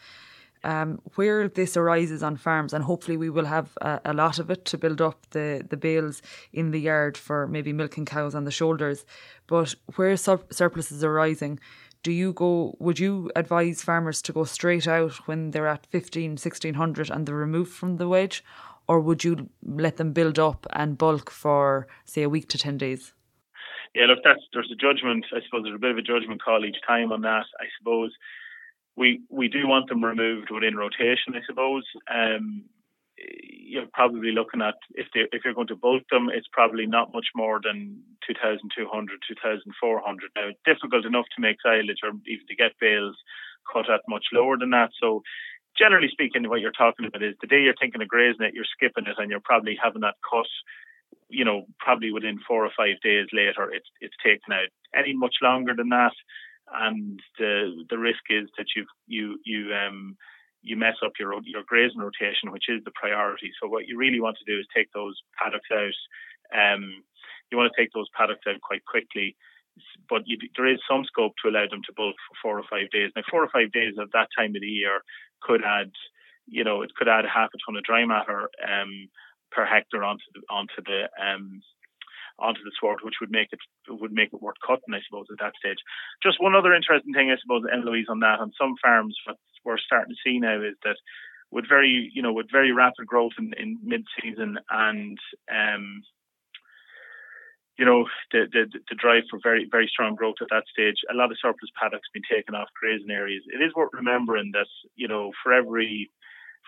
um, 0.65 1.00
where 1.13 1.48
this 1.48 1.77
arises 1.77 2.24
on 2.24 2.38
farms, 2.38 2.74
and 2.74 2.84
hopefully 2.84 3.17
we 3.17 3.29
will 3.29 3.45
have 3.45 3.77
a, 3.81 4.01
a, 4.05 4.13
lot 4.13 4.39
of 4.39 4.50
it 4.50 4.65
to 4.65 4.77
build 4.77 5.00
up 5.00 5.29
the, 5.29 5.65
the 5.69 5.77
bales 5.77 6.24
in 6.51 6.72
the 6.72 6.79
yard 6.79 7.17
for 7.17 7.48
maybe 7.48 7.72
milking 7.72 8.05
cows 8.05 8.34
on 8.34 8.45
the 8.45 8.51
shoulders. 8.51 9.05
But 9.45 9.75
where 9.95 10.17
sur- 10.17 10.43
surpluses 10.50 11.03
are 11.03 11.13
rising, 11.13 11.60
do 12.01 12.12
you 12.12 12.34
go, 12.34 12.75
would 12.79 13.00
you 13.00 13.31
advise 13.36 13.84
farmers 13.84 14.24
to 14.24 14.34
go 14.34 14.43
straight 14.43 14.88
out 14.88 15.13
when 15.27 15.51
they're 15.51 15.67
at 15.67 15.86
15, 15.86 16.31
1600 16.31 17.12
and 17.12 17.27
they're 17.27 17.36
removed 17.36 17.72
from 17.72 17.98
the 17.98 18.07
wedge? 18.07 18.43
Or 18.88 19.00
would 19.00 19.24
you 19.24 19.50
let 19.63 19.98
them 19.98 20.13
build 20.13 20.39
up 20.39 20.65
and 20.74 20.98
bulk 20.98 21.29
for, 21.31 21.88
say, 22.05 22.24
a 22.24 22.29
week 22.29 22.50
to 22.50 22.57
10 22.57 22.77
days? 22.77 23.13
Yeah, 23.95 24.05
look, 24.07 24.19
that's 24.24 24.41
there's 24.51 24.72
a 24.72 24.75
judgment. 24.75 25.25
I 25.31 25.39
suppose 25.45 25.63
there's 25.63 25.75
a 25.75 25.79
bit 25.79 25.91
of 25.91 25.98
a 25.98 26.01
judgment 26.01 26.43
call 26.43 26.65
each 26.65 26.75
time 26.86 27.12
on 27.12 27.22
that. 27.22 27.45
I 27.60 27.65
suppose 27.79 28.12
we 28.97 29.21
we 29.29 29.47
do 29.47 29.67
want 29.67 29.89
them 29.89 30.03
removed 30.03 30.49
within 30.51 30.75
rotation, 30.75 31.35
I 31.35 31.41
suppose. 31.45 31.83
Um, 32.09 32.65
you're 33.17 33.87
probably 33.93 34.31
looking 34.31 34.61
at 34.61 34.75
if 34.93 35.07
they 35.13 35.21
if 35.31 35.43
you're 35.43 35.53
going 35.53 35.67
to 35.67 35.75
bulk 35.75 36.03
them, 36.11 36.29
it's 36.31 36.47
probably 36.51 36.85
not 36.85 37.13
much 37.13 37.27
more 37.35 37.59
than 37.63 38.01
2,200, 38.27 39.19
2,400. 39.27 40.31
Now, 40.35 40.47
it's 40.47 40.59
difficult 40.65 41.05
enough 41.05 41.25
to 41.35 41.41
make 41.41 41.57
silage 41.61 41.99
or 42.03 42.11
even 42.27 42.47
to 42.47 42.55
get 42.55 42.79
bales 42.79 43.15
cut 43.71 43.89
at 43.89 44.01
much 44.07 44.25
lower 44.33 44.57
than 44.57 44.71
that. 44.71 44.91
So, 44.99 45.23
generally 45.77 46.09
speaking, 46.11 46.47
what 46.47 46.61
you're 46.61 46.71
talking 46.71 47.05
about 47.05 47.23
is 47.23 47.35
the 47.41 47.47
day 47.47 47.61
you're 47.61 47.79
thinking 47.79 48.01
of 48.01 48.07
grazing 48.07 48.45
it, 48.45 48.53
you're 48.53 48.65
skipping 48.75 49.07
it, 49.07 49.17
and 49.17 49.29
you're 49.29 49.43
probably 49.43 49.77
having 49.81 50.01
that 50.01 50.15
cut. 50.29 50.47
You 51.29 51.45
know, 51.45 51.65
probably 51.79 52.11
within 52.11 52.39
four 52.47 52.65
or 52.65 52.71
five 52.77 52.99
days 53.01 53.27
later, 53.33 53.71
it's 53.71 53.89
it's 54.01 54.15
taken 54.23 54.53
out. 54.53 54.69
Any 54.93 55.13
much 55.13 55.35
longer 55.41 55.73
than 55.75 55.89
that, 55.89 56.13
and 56.74 57.19
the 57.38 57.86
the 57.89 57.98
risk 57.98 58.24
is 58.29 58.50
that 58.57 58.67
you 58.75 58.86
you 59.07 59.39
you 59.45 59.74
um 59.74 60.17
you 60.62 60.75
mess 60.75 60.95
up 61.05 61.13
your 61.19 61.34
your 61.43 61.63
grazing 61.67 62.01
rotation, 62.01 62.51
which 62.51 62.69
is 62.69 62.84
the 62.84 62.91
priority. 62.95 63.51
So 63.62 63.67
what 63.69 63.88
you 63.88 63.98
really 63.98 64.19
want 64.19 64.38
to 64.38 64.51
do 64.51 64.60
is 64.60 64.67
take 64.75 64.91
those 64.93 65.15
paddocks 65.38 65.69
out. 65.72 66.00
Um, 66.53 67.03
you 67.51 67.57
want 67.57 67.72
to 67.74 67.81
take 67.81 67.91
those 67.93 68.10
paddocks 68.17 68.48
out 68.48 68.60
quite 68.62 68.84
quickly, 68.86 69.36
but 70.10 70.24
you, 70.25 70.38
there 70.57 70.67
is 70.67 70.79
some 70.89 71.05
scope 71.05 71.34
to 71.43 71.50
allow 71.50 71.67
them 71.69 71.81
to 71.86 71.93
bulk 71.95 72.15
for 72.27 72.36
four 72.41 72.60
or 72.60 72.65
five 72.69 72.89
days. 72.89 73.12
Now, 73.15 73.22
four 73.29 73.43
or 73.43 73.50
five 73.50 73.72
days 73.72 73.93
at 74.01 74.12
that 74.13 74.29
time 74.36 74.55
of 74.55 74.62
the 74.62 74.67
year 74.67 75.01
could 75.41 75.63
add, 75.63 75.91
you 76.48 76.63
know, 76.63 76.81
it 76.81 76.95
could 76.95 77.07
add 77.07 77.25
half 77.25 77.50
a 77.53 77.57
ton 77.65 77.77
of 77.77 77.84
dry 77.84 78.05
matter 78.05 78.50
um, 78.65 79.10
per 79.51 79.65
hectare 79.65 80.03
onto 80.03 80.25
the 80.34 80.41
onto 80.50 80.81
the 80.86 81.10
um, 81.22 81.62
onto 82.39 82.63
the 82.63 82.72
sward, 82.80 83.00
which 83.04 83.15
would 83.22 83.32
make 83.32 83.50
it 83.51 83.60
would 83.88 84.12
make 84.12 84.34
it 84.34 84.42
worth 84.42 84.60
cutting, 84.65 84.94
I 84.94 85.01
suppose, 85.08 85.27
at 85.32 85.39
that 85.39 85.54
stage. 85.60 85.80
Just 86.22 86.42
one 86.42 86.56
other 86.56 86.74
interesting 86.74 87.13
thing, 87.13 87.32
I 87.32 87.38
suppose, 87.42 87.63
Emma 87.72 87.86
Louise, 87.86 88.08
on 88.10 88.20
that 88.20 88.39
on 88.39 88.51
some 88.60 88.75
farms, 88.84 89.15
what 89.25 89.38
we're 89.63 89.77
starting 89.77 90.13
to 90.13 90.22
see 90.24 90.39
now 90.39 90.62
is 90.62 90.75
that 90.84 90.98
with 91.51 91.68
very 91.70 92.12
you 92.13 92.22
know 92.22 92.34
with 92.34 92.51
very 92.51 92.72
rapid 92.72 93.06
growth 93.06 93.34
in, 93.39 93.54
in 93.58 93.77
mid 93.84 94.04
season 94.22 94.58
and 94.70 95.18
um, 95.51 96.01
you 97.77 97.86
know 97.86 98.06
the, 98.32 98.46
the 98.51 98.65
the 98.89 98.96
drive 98.96 99.24
for 99.30 99.39
very 99.44 99.68
very 99.70 99.88
strong 99.88 100.15
growth 100.15 100.36
at 100.42 100.48
that 100.51 100.65
stage, 100.72 100.98
a 101.12 101.15
lot 101.15 101.32
of 101.32 101.38
surplus 101.42 101.72
paddocks 101.80 102.10
been 102.13 102.24
taken 102.30 102.56
off 102.56 102.70
grazing 102.80 103.12
areas. 103.12 103.44
It 103.48 103.63
is 103.63 103.74
worth 103.75 103.92
remembering 103.94 104.51
that 104.54 104.68
you 104.96 105.08
know 105.08 105.32
for 105.44 105.54
every 105.54 106.10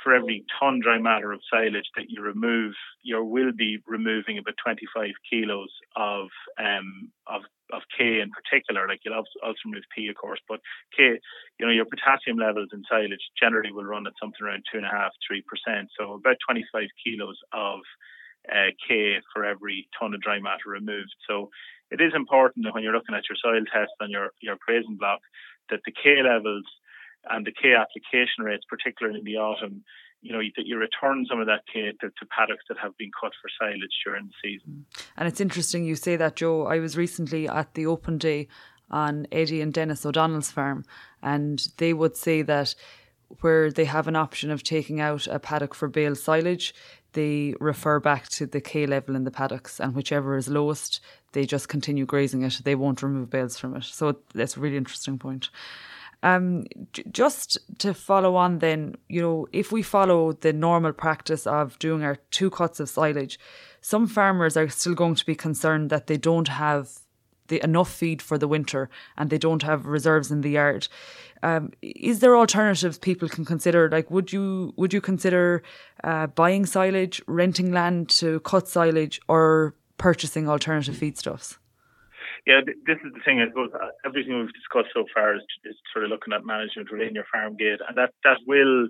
for 0.04 0.14
every 0.14 0.46
ton 0.60 0.80
dry 0.82 1.00
matter 1.00 1.32
of 1.32 1.42
silage 1.52 1.90
that 1.96 2.10
you 2.10 2.22
remove, 2.22 2.74
you 3.04 3.24
will 3.24 3.52
be 3.52 3.80
removing 3.88 4.38
about 4.38 4.56
25 4.64 5.10
kilos 5.30 5.72
of 5.96 6.28
um, 6.60 7.12
of 7.28 7.42
of 7.74 7.82
K 7.98 8.22
in 8.22 8.32
particular. 8.32 8.88
Like 8.88 9.02
you'll 9.04 9.16
also 9.16 9.56
remove 9.66 9.84
P, 9.96 10.08
of 10.08 10.16
course, 10.16 10.40
but 10.48 10.60
K, 10.96 11.20
you 11.60 11.66
know, 11.66 11.72
your 11.72 11.86
potassium 11.86 12.38
levels 12.38 12.70
in 12.74 12.84
silage 12.90 13.26
generally 13.40 13.72
will 13.72 13.86
run 13.86 14.08
at 14.08 14.14
something 14.20 14.46
around 14.46 14.64
two 14.72 14.78
and 14.78 14.88
a 14.88 14.90
half, 14.90 15.12
three 15.28 15.44
percent. 15.44 15.90
So 15.98 16.14
about 16.14 16.38
25 16.48 16.88
kilos 17.04 17.38
of 17.54 17.80
uh, 18.52 18.72
K 18.88 19.18
for 19.34 19.46
every 19.46 19.88
ton 20.00 20.14
of 20.14 20.22
dry 20.22 20.40
matter 20.40 20.70
removed. 20.70 21.16
So 21.28 21.50
it 21.92 22.02
is 22.02 22.14
important 22.16 22.66
that 22.66 22.74
when 22.74 22.84
you're 22.84 22.94
looking 22.94 23.16
at 23.16 23.28
your 23.30 23.38
soil 23.42 23.64
test 23.72 23.92
on 24.00 24.12
your 24.12 24.32
your 24.42 24.58
grazing 24.66 24.98
block 24.98 25.22
that 25.70 25.82
the 25.86 25.92
K 25.92 26.22
levels 26.24 26.66
and 27.30 27.46
the 27.46 27.52
K 27.52 27.74
application 27.74 28.44
rates, 28.44 28.64
particularly 28.70 29.20
in 29.20 29.26
the 29.26 29.38
autumn, 29.38 29.84
you 30.22 30.34
know, 30.34 30.40
that 30.40 30.66
you 30.66 30.78
return 30.78 31.26
some 31.30 31.40
of 31.40 31.48
that 31.48 31.62
K 31.72 31.92
to, 32.02 32.10
to, 32.10 32.26
paddocks 32.26 32.66
that 32.70 32.78
have 32.78 32.98
been 32.98 33.12
cut 33.20 33.34
for 33.42 33.50
silage 33.60 34.02
during 34.06 34.26
the 34.26 34.34
season. 34.44 34.86
And 35.16 35.28
it's 35.28 35.42
interesting 35.42 35.84
you 35.84 35.96
say 35.96 36.16
that, 36.16 36.36
Joe. 36.36 36.66
I 36.66 36.80
was 36.80 36.98
recently 36.98 37.48
at 37.48 37.74
the 37.76 37.86
open 37.86 38.18
day 38.18 38.48
on 38.90 39.28
Eddie 39.32 39.62
and 39.62 39.74
Dennis 39.74 40.06
O'Donnell's 40.06 40.52
farm, 40.52 40.86
and 41.22 41.68
they 41.78 41.94
would 41.94 42.18
say 42.18 42.42
that 42.42 42.74
where 43.42 43.72
they 43.72 43.86
have 43.86 44.08
an 44.08 44.16
option 44.16 44.50
of 44.50 44.64
taking 44.64 45.02
out 45.02 45.28
a 45.28 45.40
paddock 45.40 45.74
for 45.74 45.88
bale 45.88 46.16
silage, 46.16 46.74
they 47.14 47.54
refer 47.60 48.00
back 48.00 48.28
to 48.30 48.46
the 48.46 48.62
K 48.62 48.86
level 48.86 49.16
in 49.16 49.24
the 49.24 49.32
paddocks, 49.32 49.80
and 49.80 49.96
whichever 49.96 50.38
is 50.38 50.48
lowest, 50.48 51.02
they 51.34 51.46
just 51.46 51.68
continue 51.68 52.06
grazing 52.06 52.44
it. 52.44 52.62
They 52.64 52.76
won't 52.76 53.04
remove 53.04 53.30
bales 53.30 53.58
from 53.58 53.76
it. 53.76 53.84
So 53.84 54.18
that's 54.34 54.58
a 54.58 54.60
really 54.60 54.78
interesting 54.78 55.20
point. 55.20 55.50
Um, 56.24 56.66
j- 56.94 57.04
just 57.12 57.58
to 57.80 57.94
follow 57.94 58.36
on, 58.36 58.60
then, 58.60 58.96
you 59.08 59.22
know, 59.22 59.48
if 59.54 59.72
we 59.72 59.84
follow 59.84 60.34
the 60.34 60.54
normal 60.54 60.94
practice 60.94 61.46
of 61.46 61.78
doing 61.80 62.04
our 62.04 62.18
two 62.32 62.50
cuts 62.50 62.80
of 62.80 62.90
silage, 62.90 63.40
some 63.82 64.08
farmers 64.08 64.58
are 64.58 64.68
still 64.70 64.96
going 64.96 65.16
to 65.16 65.26
be 65.26 65.36
concerned 65.36 65.90
that 65.90 66.08
they 66.08 66.18
don't 66.18 66.48
have 66.48 66.90
the 67.48 67.64
enough 67.64 67.92
feed 67.92 68.22
for 68.22 68.38
the 68.38 68.48
winter 68.48 68.90
and 69.18 69.30
they 69.30 69.38
don't 69.38 69.64
have 69.64 69.86
reserves 69.86 70.32
in 70.32 70.42
the 70.42 70.52
yard. 70.52 70.88
Um, 71.44 71.72
is 71.82 72.20
there 72.20 72.36
alternatives 72.36 72.98
people 72.98 73.30
can 73.30 73.46
consider? 73.46 73.90
Like, 73.90 74.10
would 74.12 74.34
you 74.34 74.74
would 74.76 74.94
you 74.94 75.02
consider 75.02 75.64
uh, 76.04 76.28
buying 76.28 76.66
silage, 76.66 77.22
renting 77.28 77.72
land 77.72 78.10
to 78.10 78.40
cut 78.42 78.68
silage, 78.68 79.22
or 79.28 79.76
purchasing 79.98 80.50
alternative 80.50 80.96
feedstuffs? 80.96 81.58
Yeah, 82.48 82.62
this 82.64 82.96
is 83.04 83.12
the 83.12 83.20
thing. 83.28 83.44
I 83.44 83.52
uh, 83.52 83.92
everything 84.08 84.40
we've 84.40 84.56
discussed 84.56 84.96
so 84.96 85.04
far 85.14 85.36
is, 85.36 85.44
is 85.68 85.76
sort 85.92 86.06
of 86.06 86.12
looking 86.12 86.32
at 86.32 86.48
management 86.48 86.88
within 86.90 87.14
your 87.14 87.28
farm 87.28 87.58
gate, 87.60 87.84
and 87.84 87.98
that 87.98 88.16
that 88.24 88.40
will 88.48 88.88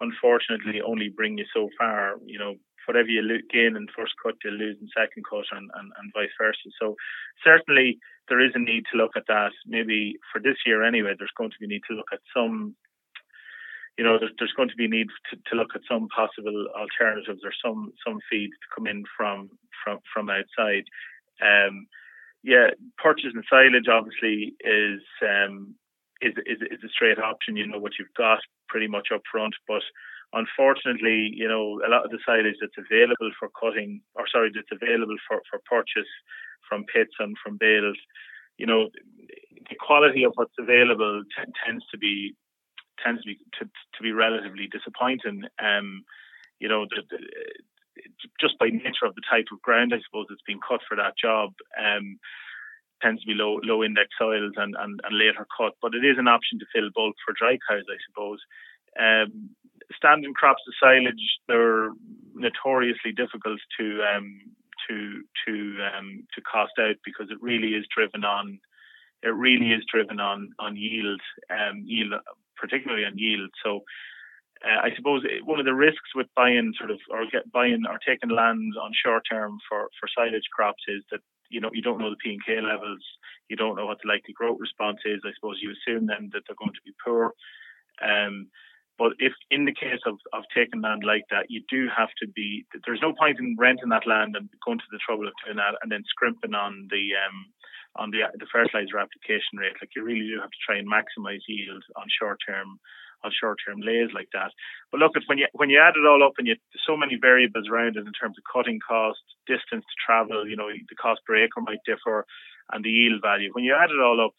unfortunately 0.00 0.80
only 0.80 1.12
bring 1.12 1.36
you 1.36 1.44
so 1.52 1.68
far. 1.76 2.16
You 2.24 2.38
know, 2.38 2.54
whatever 2.86 3.08
you 3.08 3.20
gain 3.52 3.76
in 3.76 3.92
first 3.94 4.14
cut, 4.24 4.40
you 4.42 4.52
lose 4.52 4.78
in 4.80 4.88
second 4.96 5.22
cut, 5.28 5.44
and, 5.52 5.68
and, 5.76 5.92
and 6.00 6.12
vice 6.16 6.32
versa. 6.40 6.72
So 6.80 6.96
certainly 7.44 7.98
there 8.32 8.40
is 8.40 8.52
a 8.54 8.58
need 8.58 8.84
to 8.90 8.96
look 8.96 9.20
at 9.20 9.28
that. 9.28 9.52
Maybe 9.66 10.16
for 10.32 10.40
this 10.40 10.56
year 10.64 10.82
anyway, 10.82 11.12
there's 11.12 11.36
going 11.36 11.50
to 11.50 11.60
be 11.60 11.66
a 11.66 11.68
need 11.76 11.84
to 11.90 11.96
look 11.96 12.08
at 12.10 12.24
some. 12.34 12.74
You 13.98 14.04
know, 14.04 14.16
there's, 14.18 14.32
there's 14.38 14.56
going 14.56 14.70
to 14.70 14.80
be 14.80 14.86
a 14.86 14.96
need 14.96 15.12
to, 15.28 15.36
to 15.52 15.56
look 15.60 15.76
at 15.76 15.84
some 15.84 16.08
possible 16.08 16.72
alternatives 16.72 17.44
or 17.44 17.52
some 17.60 17.92
some 18.00 18.16
feed 18.32 18.48
to 18.48 18.68
come 18.74 18.86
in 18.86 19.04
from 19.12 19.50
from 19.84 20.00
from 20.08 20.32
outside. 20.32 20.88
Um, 21.44 21.84
yeah, 22.44 22.68
purchasing 22.98 23.42
silage 23.48 23.88
obviously 23.88 24.54
is 24.60 25.00
um, 25.24 25.74
is, 26.20 26.34
is 26.46 26.60
is 26.60 26.84
a 26.84 26.92
straight 26.92 27.18
option. 27.18 27.56
You 27.56 27.66
know 27.66 27.78
what 27.78 27.98
you've 27.98 28.14
got 28.16 28.38
pretty 28.68 28.86
much 28.86 29.08
up 29.12 29.22
front, 29.32 29.54
but 29.66 29.82
unfortunately, 30.32 31.32
you 31.34 31.48
know 31.48 31.80
a 31.80 31.88
lot 31.88 32.04
of 32.04 32.10
the 32.10 32.20
silage 32.24 32.60
that's 32.60 32.76
available 32.76 33.30
for 33.40 33.48
cutting, 33.58 34.02
or 34.14 34.28
sorry, 34.30 34.52
that's 34.54 34.70
available 34.70 35.16
for 35.26 35.40
for 35.50 35.58
purchase 35.64 36.12
from 36.68 36.84
pits 36.84 37.14
and 37.18 37.36
from 37.42 37.56
bales, 37.56 37.96
you 38.58 38.66
know, 38.66 38.88
the 39.68 39.76
quality 39.80 40.24
of 40.24 40.32
what's 40.34 40.54
available 40.58 41.22
t- 41.24 41.52
tends 41.64 41.84
to 41.90 41.98
be 41.98 42.34
tends 43.04 43.22
to 43.22 43.26
be 43.26 43.38
to, 43.58 43.64
to 43.64 44.02
be 44.02 44.12
relatively 44.12 44.68
disappointing. 44.70 45.44
Um, 45.62 46.04
you 46.60 46.68
know, 46.68 46.86
the, 46.88 47.02
the, 47.10 47.18
just 48.40 48.58
by 48.58 48.68
nature 48.68 49.06
of 49.06 49.14
the 49.14 49.22
type 49.28 49.46
of 49.52 49.62
ground, 49.62 49.92
I 49.94 50.00
suppose, 50.04 50.26
it's 50.30 50.42
been 50.46 50.60
cut 50.66 50.80
for 50.88 50.96
that 50.96 51.16
job. 51.16 51.52
Um, 51.78 52.18
tends 53.02 53.20
to 53.20 53.26
be 53.26 53.34
low 53.34 53.60
low 53.62 53.84
index 53.84 54.08
soils 54.18 54.54
and, 54.56 54.74
and, 54.78 55.00
and 55.04 55.18
later 55.18 55.46
cut, 55.56 55.74
but 55.82 55.94
it 55.94 56.04
is 56.04 56.16
an 56.18 56.28
option 56.28 56.58
to 56.58 56.66
fill 56.72 56.90
bulk 56.94 57.16
for 57.24 57.34
dry 57.36 57.58
cows, 57.68 57.84
I 57.88 57.98
suppose. 58.08 58.38
Um, 58.98 59.50
standing 59.96 60.32
crops 60.32 60.62
of 60.66 60.74
silage 60.80 61.20
they're 61.48 61.90
notoriously 62.34 63.12
difficult 63.12 63.60
to 63.78 64.02
um, 64.02 64.40
to 64.88 65.22
to 65.46 65.76
um, 65.92 66.24
to 66.34 66.40
cost 66.40 66.72
out 66.78 66.96
because 67.04 67.28
it 67.30 67.42
really 67.42 67.74
is 67.74 67.86
driven 67.94 68.24
on 68.24 68.58
it 69.22 69.34
really 69.34 69.72
is 69.72 69.84
driven 69.90 70.20
on 70.20 70.50
on 70.58 70.76
yield 70.76 71.20
um, 71.50 71.82
yield 71.84 72.14
particularly 72.56 73.04
on 73.04 73.18
yield. 73.18 73.50
So 73.64 73.82
uh, 74.64 74.80
I 74.80 74.90
suppose 74.96 75.22
one 75.44 75.60
of 75.60 75.66
the 75.66 75.74
risks 75.74 76.14
with 76.14 76.26
buying 76.34 76.72
sort 76.78 76.90
of 76.90 76.98
or 77.10 77.26
get 77.30 77.50
buying 77.52 77.84
or 77.88 77.98
taking 78.00 78.30
land 78.30 78.72
on 78.80 78.92
short 78.94 79.22
term 79.30 79.58
for 79.68 79.88
for 80.00 80.08
silage 80.08 80.48
crops 80.54 80.82
is 80.88 81.02
that 81.10 81.20
you 81.50 81.60
know 81.60 81.70
you 81.72 81.82
don't 81.82 81.98
know 81.98 82.10
the 82.10 82.22
P 82.22 82.32
and 82.32 82.44
K 82.44 82.60
levels, 82.60 83.04
you 83.48 83.56
don't 83.56 83.76
know 83.76 83.86
what 83.86 83.98
the 84.02 84.08
likely 84.08 84.32
growth 84.32 84.58
response 84.58 85.00
is. 85.04 85.20
I 85.24 85.32
suppose 85.34 85.60
you 85.60 85.72
assume 85.72 86.06
then 86.06 86.30
that 86.32 86.42
they're 86.48 86.58
going 86.58 86.72
to 86.72 86.86
be 86.86 86.96
poor. 87.04 87.32
Um, 88.00 88.48
but 88.96 89.12
if 89.18 89.32
in 89.50 89.64
the 89.64 89.74
case 89.74 90.00
of, 90.06 90.16
of 90.32 90.44
taking 90.54 90.80
land 90.80 91.02
like 91.04 91.26
that, 91.30 91.50
you 91.50 91.62
do 91.68 91.88
have 91.90 92.14
to 92.22 92.28
be. 92.30 92.64
There's 92.86 93.02
no 93.02 93.12
point 93.12 93.40
in 93.40 93.56
renting 93.58 93.90
that 93.90 94.06
land 94.06 94.36
and 94.36 94.48
going 94.64 94.78
to 94.78 94.92
the 94.92 95.02
trouble 95.04 95.26
of 95.26 95.34
doing 95.44 95.58
that 95.58 95.76
and 95.82 95.90
then 95.90 96.06
scrimping 96.08 96.54
on 96.54 96.86
the 96.88 97.04
um, 97.18 97.36
on 97.96 98.10
the 98.10 98.22
the 98.38 98.46
fertilizer 98.48 98.96
application 99.02 99.58
rate. 99.58 99.76
Like 99.82 99.90
you 99.96 100.04
really 100.04 100.30
do 100.30 100.40
have 100.40 100.54
to 100.54 100.64
try 100.64 100.78
and 100.78 100.88
maximise 100.88 101.42
yield 101.48 101.82
on 101.96 102.06
short 102.08 102.38
term 102.46 102.78
on 103.24 103.32
short-term 103.32 103.80
leys 103.80 104.10
like 104.14 104.28
that. 104.32 104.52
But 104.92 105.00
look, 105.00 105.12
when 105.26 105.38
you 105.38 105.46
when 105.52 105.70
you 105.70 105.80
add 105.80 105.96
it 105.96 106.06
all 106.06 106.22
up 106.22 106.34
and 106.38 106.46
you 106.46 106.56
so 106.86 106.96
many 106.96 107.16
variables 107.16 107.68
around 107.68 107.96
it 107.96 108.06
in 108.06 108.12
terms 108.12 108.36
of 108.38 108.44
cutting 108.52 108.78
cost, 108.78 109.20
distance 109.46 109.84
to 109.84 109.96
travel, 110.04 110.46
you 110.46 110.56
know, 110.56 110.68
the 110.68 110.96
cost 110.96 111.20
per 111.26 111.36
acre 111.36 111.60
might 111.60 111.82
differ, 111.86 112.26
and 112.72 112.84
the 112.84 112.90
yield 112.90 113.22
value. 113.22 113.50
When 113.52 113.64
you 113.64 113.74
add 113.74 113.90
it 113.90 114.00
all 114.00 114.24
up, 114.24 114.34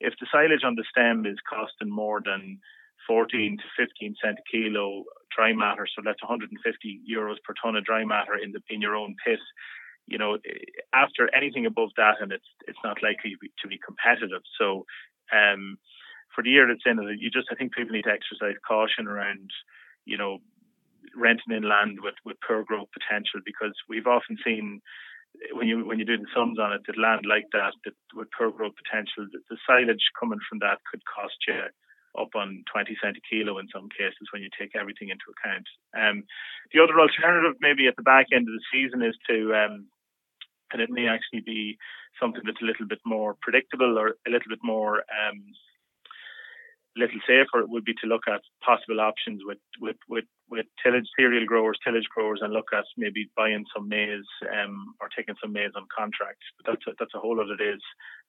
if 0.00 0.14
the 0.20 0.26
silage 0.30 0.64
on 0.64 0.76
the 0.76 0.84
stem 0.90 1.26
is 1.26 1.38
costing 1.48 1.90
more 1.90 2.20
than 2.24 2.58
14 3.06 3.58
to 3.58 3.84
15 3.86 4.14
cent 4.22 4.38
a 4.38 4.42
kilo 4.50 5.04
dry 5.34 5.52
matter, 5.52 5.86
so 5.86 6.02
that's 6.04 6.22
150 6.22 6.54
euros 7.10 7.42
per 7.44 7.54
ton 7.60 7.76
of 7.76 7.84
dry 7.84 8.04
matter 8.04 8.36
in 8.36 8.52
the 8.52 8.60
in 8.70 8.80
your 8.80 8.96
own 8.96 9.16
pit. 9.24 9.40
You 10.06 10.18
know, 10.18 10.38
after 10.94 11.28
anything 11.34 11.66
above 11.66 11.90
that, 11.96 12.16
and 12.20 12.32
it's 12.32 12.48
it's 12.66 12.78
not 12.84 13.02
likely 13.02 13.32
to 13.32 13.38
be, 13.40 13.50
to 13.62 13.68
be 13.68 13.78
competitive. 13.84 14.42
So, 14.58 14.86
um, 15.32 15.78
for 16.38 16.46
the 16.46 16.54
year 16.54 16.70
that's 16.70 16.86
in 16.86 17.02
it, 17.02 17.18
you 17.18 17.34
just 17.34 17.50
I 17.50 17.56
think 17.58 17.74
people 17.74 17.98
need 17.98 18.06
to 18.06 18.14
exercise 18.14 18.54
caution 18.62 19.10
around, 19.10 19.50
you 20.06 20.16
know, 20.16 20.38
renting 21.18 21.50
in 21.50 21.66
land 21.66 21.98
with 21.98 22.14
with 22.24 22.38
poor 22.46 22.62
growth 22.62 22.86
potential 22.94 23.42
because 23.42 23.74
we've 23.90 24.06
often 24.06 24.38
seen 24.46 24.78
when 25.50 25.66
you 25.66 25.82
when 25.82 25.98
you 25.98 26.06
do 26.06 26.16
the 26.16 26.30
sums 26.30 26.60
on 26.62 26.72
it 26.72 26.86
that 26.86 26.96
land 26.96 27.26
like 27.26 27.50
that 27.50 27.74
that 27.82 27.98
with 28.14 28.30
poor 28.30 28.54
growth 28.54 28.78
potential 28.78 29.26
the 29.26 29.58
silage 29.66 30.14
coming 30.14 30.38
from 30.48 30.62
that 30.62 30.78
could 30.86 31.02
cost 31.10 31.34
you 31.48 31.58
up 32.14 32.30
on 32.38 32.62
20 32.70 32.94
cent 33.02 33.18
a 33.18 33.22
kilo 33.26 33.58
in 33.58 33.66
some 33.74 33.90
cases 33.90 34.30
when 34.30 34.42
you 34.42 34.48
take 34.54 34.78
everything 34.78 35.10
into 35.10 35.34
account. 35.34 35.66
Um, 35.90 36.22
the 36.70 36.78
other 36.78 37.02
alternative 37.02 37.58
maybe 37.58 37.90
at 37.90 37.96
the 37.98 38.06
back 38.06 38.30
end 38.30 38.46
of 38.46 38.54
the 38.54 38.70
season 38.70 39.02
is 39.02 39.18
to 39.26 39.58
um, 39.58 39.90
and 40.70 40.82
it 40.82 40.90
may 40.90 41.08
actually 41.10 41.42
be 41.42 41.78
something 42.20 42.42
that's 42.46 42.62
a 42.62 42.64
little 42.64 42.86
bit 42.86 43.02
more 43.04 43.34
predictable 43.42 43.98
or 43.98 44.14
a 44.22 44.30
little 44.30 44.50
bit 44.50 44.62
more 44.62 45.02
um, 45.10 45.42
little 46.98 47.20
safer 47.26 47.64
would 47.64 47.84
be 47.84 47.94
to 48.02 48.06
look 48.06 48.26
at 48.28 48.42
possible 48.60 49.00
options 49.00 49.42
with 49.44 49.58
with 49.80 49.96
with, 50.08 50.24
with 50.50 50.66
tillage 50.82 51.06
cereal 51.16 51.46
growers, 51.46 51.78
tillage 51.84 52.08
growers, 52.14 52.40
and 52.42 52.52
look 52.52 52.68
at 52.74 52.84
maybe 52.96 53.30
buying 53.36 53.64
some 53.74 53.88
maize 53.88 54.28
um, 54.52 54.94
or 55.00 55.08
taking 55.16 55.36
some 55.40 55.52
maize 55.52 55.72
on 55.76 55.86
contract. 55.94 56.42
But 56.58 56.72
that's 56.72 56.86
a, 56.88 56.92
that's 56.98 57.14
a 57.14 57.20
whole 57.20 57.40
other 57.40 57.56
day's 57.56 57.84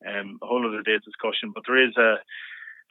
um, 0.07 0.37
a 0.41 0.45
whole 0.45 0.65
other 0.67 0.83
day's 0.83 1.03
discussion. 1.03 1.51
But 1.53 1.63
there 1.67 1.81
is 1.83 1.97
a 1.97 2.17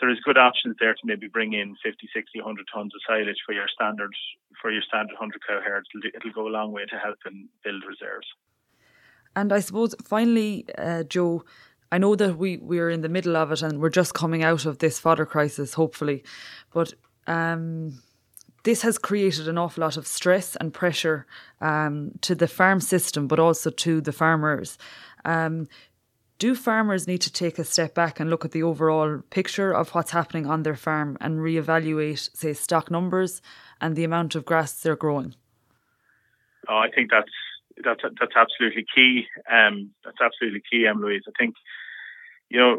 there 0.01 0.11
is 0.11 0.19
good 0.25 0.39
options 0.39 0.77
there 0.79 0.95
to 0.95 1.05
maybe 1.05 1.27
bring 1.27 1.55
in 1.55 1.75
50, 1.83 2.09
60, 2.15 2.41
100 2.41 2.67
tons 2.73 2.95
of 2.95 3.01
silage 3.07 3.39
for 3.45 3.53
your 3.53 3.67
standard 3.69 4.13
for 4.61 4.71
your 4.71 4.83
standard 4.83 5.15
100 5.19 5.41
cow 5.47 5.61
herd. 5.61 5.87
It'll, 5.95 6.11
it'll 6.15 6.43
go 6.43 6.49
a 6.49 6.55
long 6.55 6.73
way 6.73 6.85
to 6.87 6.99
help 6.99 7.19
and 7.25 7.49
build 7.65 7.83
reserves. 7.87 8.27
And 9.37 9.53
I 9.53 9.61
suppose 9.61 9.95
finally, 10.03 10.65
uh, 10.77 11.05
Joe, 11.05 11.45
I 11.91 11.99
know 11.99 12.15
that 12.17 12.37
we 12.37 12.59
we're 12.59 12.91
in 12.91 13.01
the 13.01 13.09
middle 13.09 13.37
of 13.37 13.53
it 13.53 13.63
and 13.63 13.81
we're 13.81 13.89
just 13.89 14.15
coming 14.15 14.43
out 14.43 14.67
of 14.67 14.79
this 14.79 14.99
fodder 14.99 15.27
crisis, 15.27 15.75
hopefully, 15.75 16.23
but 16.73 16.93
um, 17.27 18.01
this 18.65 18.83
has 18.83 18.99
created 18.99 19.49
an 19.49 19.57
awful 19.59 19.83
lot 19.83 19.97
of 19.97 20.07
stress 20.07 20.57
and 20.57 20.75
pressure 20.75 21.27
um, 21.61 22.13
to 22.21 22.35
the 22.35 22.49
farm 22.49 22.81
system, 22.81 23.27
but 23.27 23.39
also 23.39 23.71
to 23.71 24.01
the 24.01 24.13
farmers. 24.13 24.77
Um, 25.25 25.69
do 26.39 26.55
farmers 26.55 27.09
need 27.09 27.21
to 27.23 27.33
take 27.33 27.59
a 27.59 27.65
step 27.65 27.95
back 27.95 28.21
and 28.21 28.31
look 28.31 28.45
at 28.45 28.53
the 28.53 28.63
overall 28.63 29.21
picture 29.31 29.73
of 29.73 29.91
what's 29.91 30.13
happening 30.13 30.47
on 30.47 30.63
their 30.63 30.77
farm 30.77 31.17
and 31.21 31.41
reevaluate, 31.41 32.37
say, 32.37 32.53
stock 32.53 32.91
numbers 32.91 33.43
and 33.81 33.97
the 33.97 34.05
amount 34.05 34.35
of 34.35 34.45
grass 34.45 34.73
they're 34.81 34.97
growing? 34.97 35.35
Oh, 36.69 36.77
I 36.77 36.91
think 36.91 37.11
that's 37.11 37.33
that's 37.83 38.03
that's 38.21 38.37
absolutely 38.37 38.85
key. 38.95 39.27
Um, 39.51 39.91
that's 40.05 40.19
absolutely 40.21 40.63
key, 40.71 40.87
Em 40.87 41.01
Louise. 41.01 41.23
I 41.27 41.33
think 41.39 41.55
you 42.51 42.59
know 42.59 42.79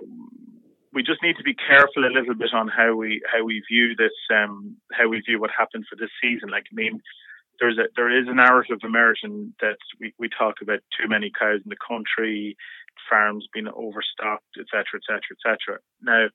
we 0.94 1.04
just 1.04 1.22
need 1.22 1.38
to 1.38 1.44
be 1.44 1.54
careful 1.54 2.06
a 2.06 2.14
little 2.14 2.36
bit 2.36 2.54
on 2.54 2.68
how 2.68 2.96
we 2.96 3.22
how 3.32 3.44
we 3.44 3.62
view 3.70 3.96
this, 3.96 4.16
um, 4.34 4.78
how 4.92 5.08
we 5.08 5.22
view 5.22 5.40
what 5.40 5.52
happened 5.56 5.86
for 5.90 5.96
this 5.96 6.10
season. 6.22 6.50
Like, 6.50 6.66
I 6.72 6.76
mean, 6.76 7.02
there's 7.60 7.78
a 7.78 7.86
there 7.96 8.10
is 8.10 8.28
a 8.28 8.34
narrative 8.34 8.80
emerging 8.84 9.54
that 9.62 9.78
we, 10.00 10.14
we 10.18 10.30
talk 10.30 10.56
about 10.62 10.80
too 11.00 11.08
many 11.08 11.32
cows 11.38 11.62
in 11.64 11.70
the 11.70 11.86
country, 11.86 12.58
farms 13.10 13.48
being 13.54 13.68
overstocked, 13.68 14.58
etc., 14.58 14.98
etc., 14.98 15.22
etc. 15.38 15.80
Now, 16.02 16.28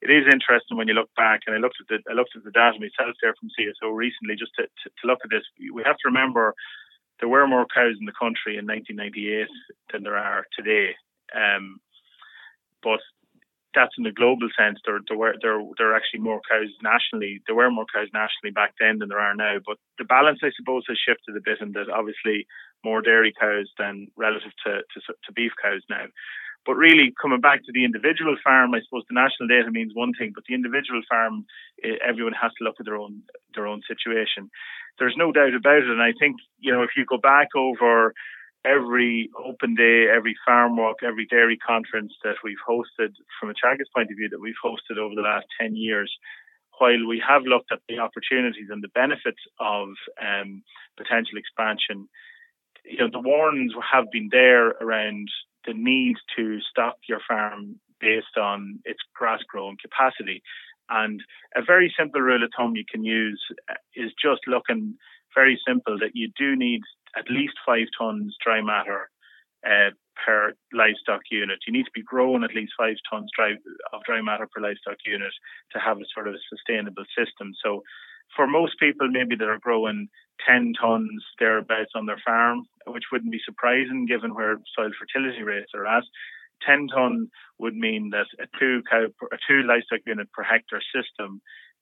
it 0.00 0.10
is 0.10 0.32
interesting 0.32 0.78
when 0.78 0.88
you 0.88 0.94
look 0.94 1.10
back, 1.16 1.40
and 1.46 1.54
I 1.54 1.58
looked 1.58 1.76
at 1.80 1.88
the 1.88 2.00
I 2.10 2.14
looked 2.14 2.36
at 2.36 2.44
the 2.44 2.50
data 2.50 2.80
myself 2.80 3.16
there 3.20 3.34
from 3.36 3.52
CSO 3.52 3.92
recently, 3.94 4.36
just 4.36 4.52
to, 4.56 4.62
to, 4.64 4.86
to 4.88 5.06
look 5.06 5.20
at 5.24 5.30
this. 5.30 5.44
We 5.74 5.82
have 5.84 6.00
to 6.00 6.08
remember 6.08 6.54
there 7.20 7.28
were 7.28 7.46
more 7.46 7.66
cows 7.68 7.96
in 8.00 8.06
the 8.06 8.16
country 8.16 8.56
in 8.56 8.64
1998 8.64 9.46
than 9.92 10.04
there 10.04 10.16
are 10.16 10.46
today. 10.56 10.96
Um, 11.36 11.80
but 12.82 13.00
that's 13.74 13.94
in 13.98 14.04
the 14.04 14.12
global 14.12 14.48
sense. 14.58 14.78
There, 14.84 14.98
there 15.06 15.16
were 15.16 15.34
there 15.42 15.62
there 15.78 15.92
are 15.92 15.96
actually 15.96 16.20
more 16.20 16.40
cows 16.50 16.70
nationally. 16.82 17.40
There 17.46 17.54
were 17.54 17.70
more 17.70 17.86
cows 17.86 18.08
nationally 18.12 18.52
back 18.52 18.74
then 18.80 18.98
than 18.98 19.08
there 19.08 19.20
are 19.20 19.34
now. 19.34 19.58
But 19.64 19.78
the 19.98 20.04
balance, 20.04 20.40
I 20.42 20.50
suppose, 20.56 20.84
has 20.88 20.98
shifted 20.98 21.36
a 21.36 21.44
bit, 21.44 21.60
in 21.60 21.72
that 21.72 21.90
obviously 21.90 22.46
more 22.84 23.02
dairy 23.02 23.32
cows 23.38 23.70
than 23.78 24.08
relative 24.16 24.52
to, 24.66 24.82
to 24.82 24.98
to 25.06 25.32
beef 25.32 25.52
cows 25.62 25.82
now. 25.88 26.06
But 26.66 26.74
really, 26.74 27.14
coming 27.20 27.40
back 27.40 27.64
to 27.64 27.72
the 27.72 27.84
individual 27.84 28.36
farm, 28.44 28.74
I 28.74 28.80
suppose 28.84 29.04
the 29.08 29.16
national 29.16 29.48
data 29.48 29.70
means 29.70 29.92
one 29.94 30.12
thing, 30.18 30.32
but 30.34 30.44
the 30.46 30.54
individual 30.54 31.00
farm, 31.08 31.46
eh, 31.82 31.96
everyone 32.06 32.34
has 32.36 32.52
to 32.58 32.64
look 32.64 32.76
at 32.78 32.86
their 32.86 32.96
own 32.96 33.22
their 33.54 33.66
own 33.66 33.80
situation. 33.88 34.50
There's 34.98 35.16
no 35.16 35.32
doubt 35.32 35.54
about 35.54 35.86
it, 35.86 35.88
and 35.88 36.02
I 36.02 36.12
think 36.18 36.36
you 36.58 36.72
know 36.72 36.82
if 36.82 36.90
you 36.96 37.06
go 37.06 37.18
back 37.18 37.48
over 37.56 38.12
every 38.64 39.30
open 39.42 39.74
day, 39.74 40.06
every 40.14 40.34
farm 40.46 40.76
walk, 40.76 40.96
every 41.02 41.26
dairy 41.26 41.56
conference 41.56 42.12
that 42.24 42.36
we've 42.44 42.60
hosted 42.68 43.12
from 43.38 43.50
a 43.50 43.54
Teagasc 43.54 43.88
point 43.94 44.10
of 44.10 44.16
view 44.16 44.28
that 44.30 44.40
we've 44.40 44.54
hosted 44.64 44.98
over 44.98 45.14
the 45.14 45.22
last 45.22 45.46
10 45.60 45.76
years, 45.76 46.12
while 46.78 47.06
we 47.06 47.22
have 47.26 47.42
looked 47.44 47.72
at 47.72 47.80
the 47.88 47.98
opportunities 47.98 48.68
and 48.70 48.82
the 48.82 48.88
benefits 48.94 49.40
of 49.58 49.88
um, 50.20 50.62
potential 50.96 51.38
expansion, 51.38 52.08
you 52.84 52.98
know, 52.98 53.08
the 53.10 53.20
warnings 53.20 53.72
have 53.92 54.10
been 54.10 54.28
there 54.30 54.68
around 54.68 55.28
the 55.66 55.74
need 55.74 56.16
to 56.36 56.60
stock 56.70 56.96
your 57.08 57.20
farm 57.28 57.78
based 58.00 58.38
on 58.40 58.78
its 58.84 59.00
grass 59.14 59.40
growing 59.48 59.76
capacity. 59.80 60.42
And 60.88 61.22
a 61.54 61.62
very 61.62 61.94
simple 61.96 62.20
rule 62.20 62.42
of 62.42 62.50
thumb 62.56 62.74
you 62.74 62.84
can 62.90 63.04
use 63.04 63.40
is 63.94 64.10
just 64.22 64.40
looking 64.46 64.96
very 65.34 65.60
simple 65.66 65.98
that 65.98 66.12
you 66.14 66.30
do 66.36 66.56
need 66.56 66.80
at 67.16 67.30
least 67.30 67.54
five 67.66 67.86
tons 67.98 68.36
dry 68.44 68.60
matter 68.60 69.10
uh, 69.66 69.90
per 70.24 70.52
livestock 70.72 71.22
unit. 71.30 71.58
You 71.66 71.72
need 71.72 71.84
to 71.84 71.94
be 71.94 72.02
growing 72.02 72.44
at 72.44 72.54
least 72.54 72.72
five 72.78 72.96
tons 73.10 73.30
dry, 73.36 73.52
of 73.92 74.02
dry 74.04 74.20
matter 74.20 74.48
per 74.52 74.62
livestock 74.62 74.98
unit 75.04 75.32
to 75.72 75.78
have 75.78 75.98
a 75.98 76.08
sort 76.14 76.28
of 76.28 76.34
a 76.34 76.46
sustainable 76.48 77.04
system. 77.16 77.52
So, 77.62 77.82
for 78.36 78.46
most 78.46 78.78
people, 78.78 79.08
maybe 79.10 79.34
that 79.34 79.48
are 79.48 79.58
growing 79.58 80.08
10 80.46 80.74
tons 80.80 81.24
thereabouts 81.40 81.92
on 81.96 82.06
their 82.06 82.20
farm, 82.24 82.62
which 82.86 83.10
wouldn't 83.10 83.32
be 83.32 83.40
surprising 83.44 84.06
given 84.06 84.34
where 84.34 84.56
soil 84.76 84.90
fertility 84.98 85.42
rates 85.42 85.72
are 85.74 85.86
at. 85.86 86.04
10 86.66 86.88
ton 86.88 87.28
would 87.58 87.74
mean 87.74 88.10
that 88.10 88.26
a 88.38 88.46
two 88.58 88.82
cow, 88.88 89.06
a 89.32 89.38
two 89.48 89.62
livestock 89.66 90.00
unit 90.06 90.30
per 90.32 90.42
hectare 90.42 90.82
system 90.94 91.40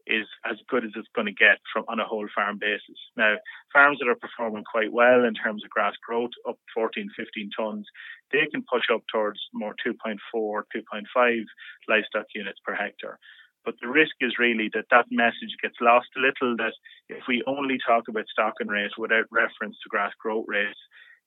is 0.09 0.27
as 0.49 0.57
good 0.69 0.85
as 0.85 0.91
it's 0.97 1.09
going 1.15 1.27
to 1.27 1.33
get 1.33 1.59
from 1.73 1.85
on 1.89 2.01
a 2.01 2.05
whole 2.05 2.27
farm 2.35 2.59
basis. 2.59 2.99
Now, 3.17 3.37
farms 3.73 3.99
that 4.01 4.09
are 4.09 4.17
performing 4.17 4.65
quite 4.65 4.93
well 4.93 5.25
in 5.25 5.35
terms 5.35 5.63
of 5.65 5.71
grass 5.71 5.95
growth, 6.05 6.31
up 6.49 6.59
14, 6.75 7.09
15 7.17 7.51
tons, 7.57 7.87
they 8.33 8.47
can 8.51 8.65
push 8.71 8.85
up 8.93 9.03
towards 9.13 9.41
more 9.53 9.75
2.4, 9.87 10.17
2.5 10.35 11.45
livestock 11.89 12.27
units 12.35 12.59
per 12.65 12.75
hectare. 12.75 13.19
But 13.65 13.75
the 13.83 13.89
risk 13.89 14.15
is 14.21 14.39
really 14.39 14.71
that 14.73 14.87
that 14.91 15.07
message 15.11 15.53
gets 15.61 15.77
lost 15.81 16.09
a 16.17 16.21
little. 16.21 16.57
That 16.57 16.73
if 17.09 17.25
we 17.29 17.43
only 17.47 17.77
talk 17.87 18.09
about 18.09 18.25
stocking 18.31 18.69
rate 18.69 18.93
without 18.97 19.27
reference 19.31 19.77
to 19.83 19.91
grass 19.91 20.13
growth 20.19 20.47
rates, 20.49 20.79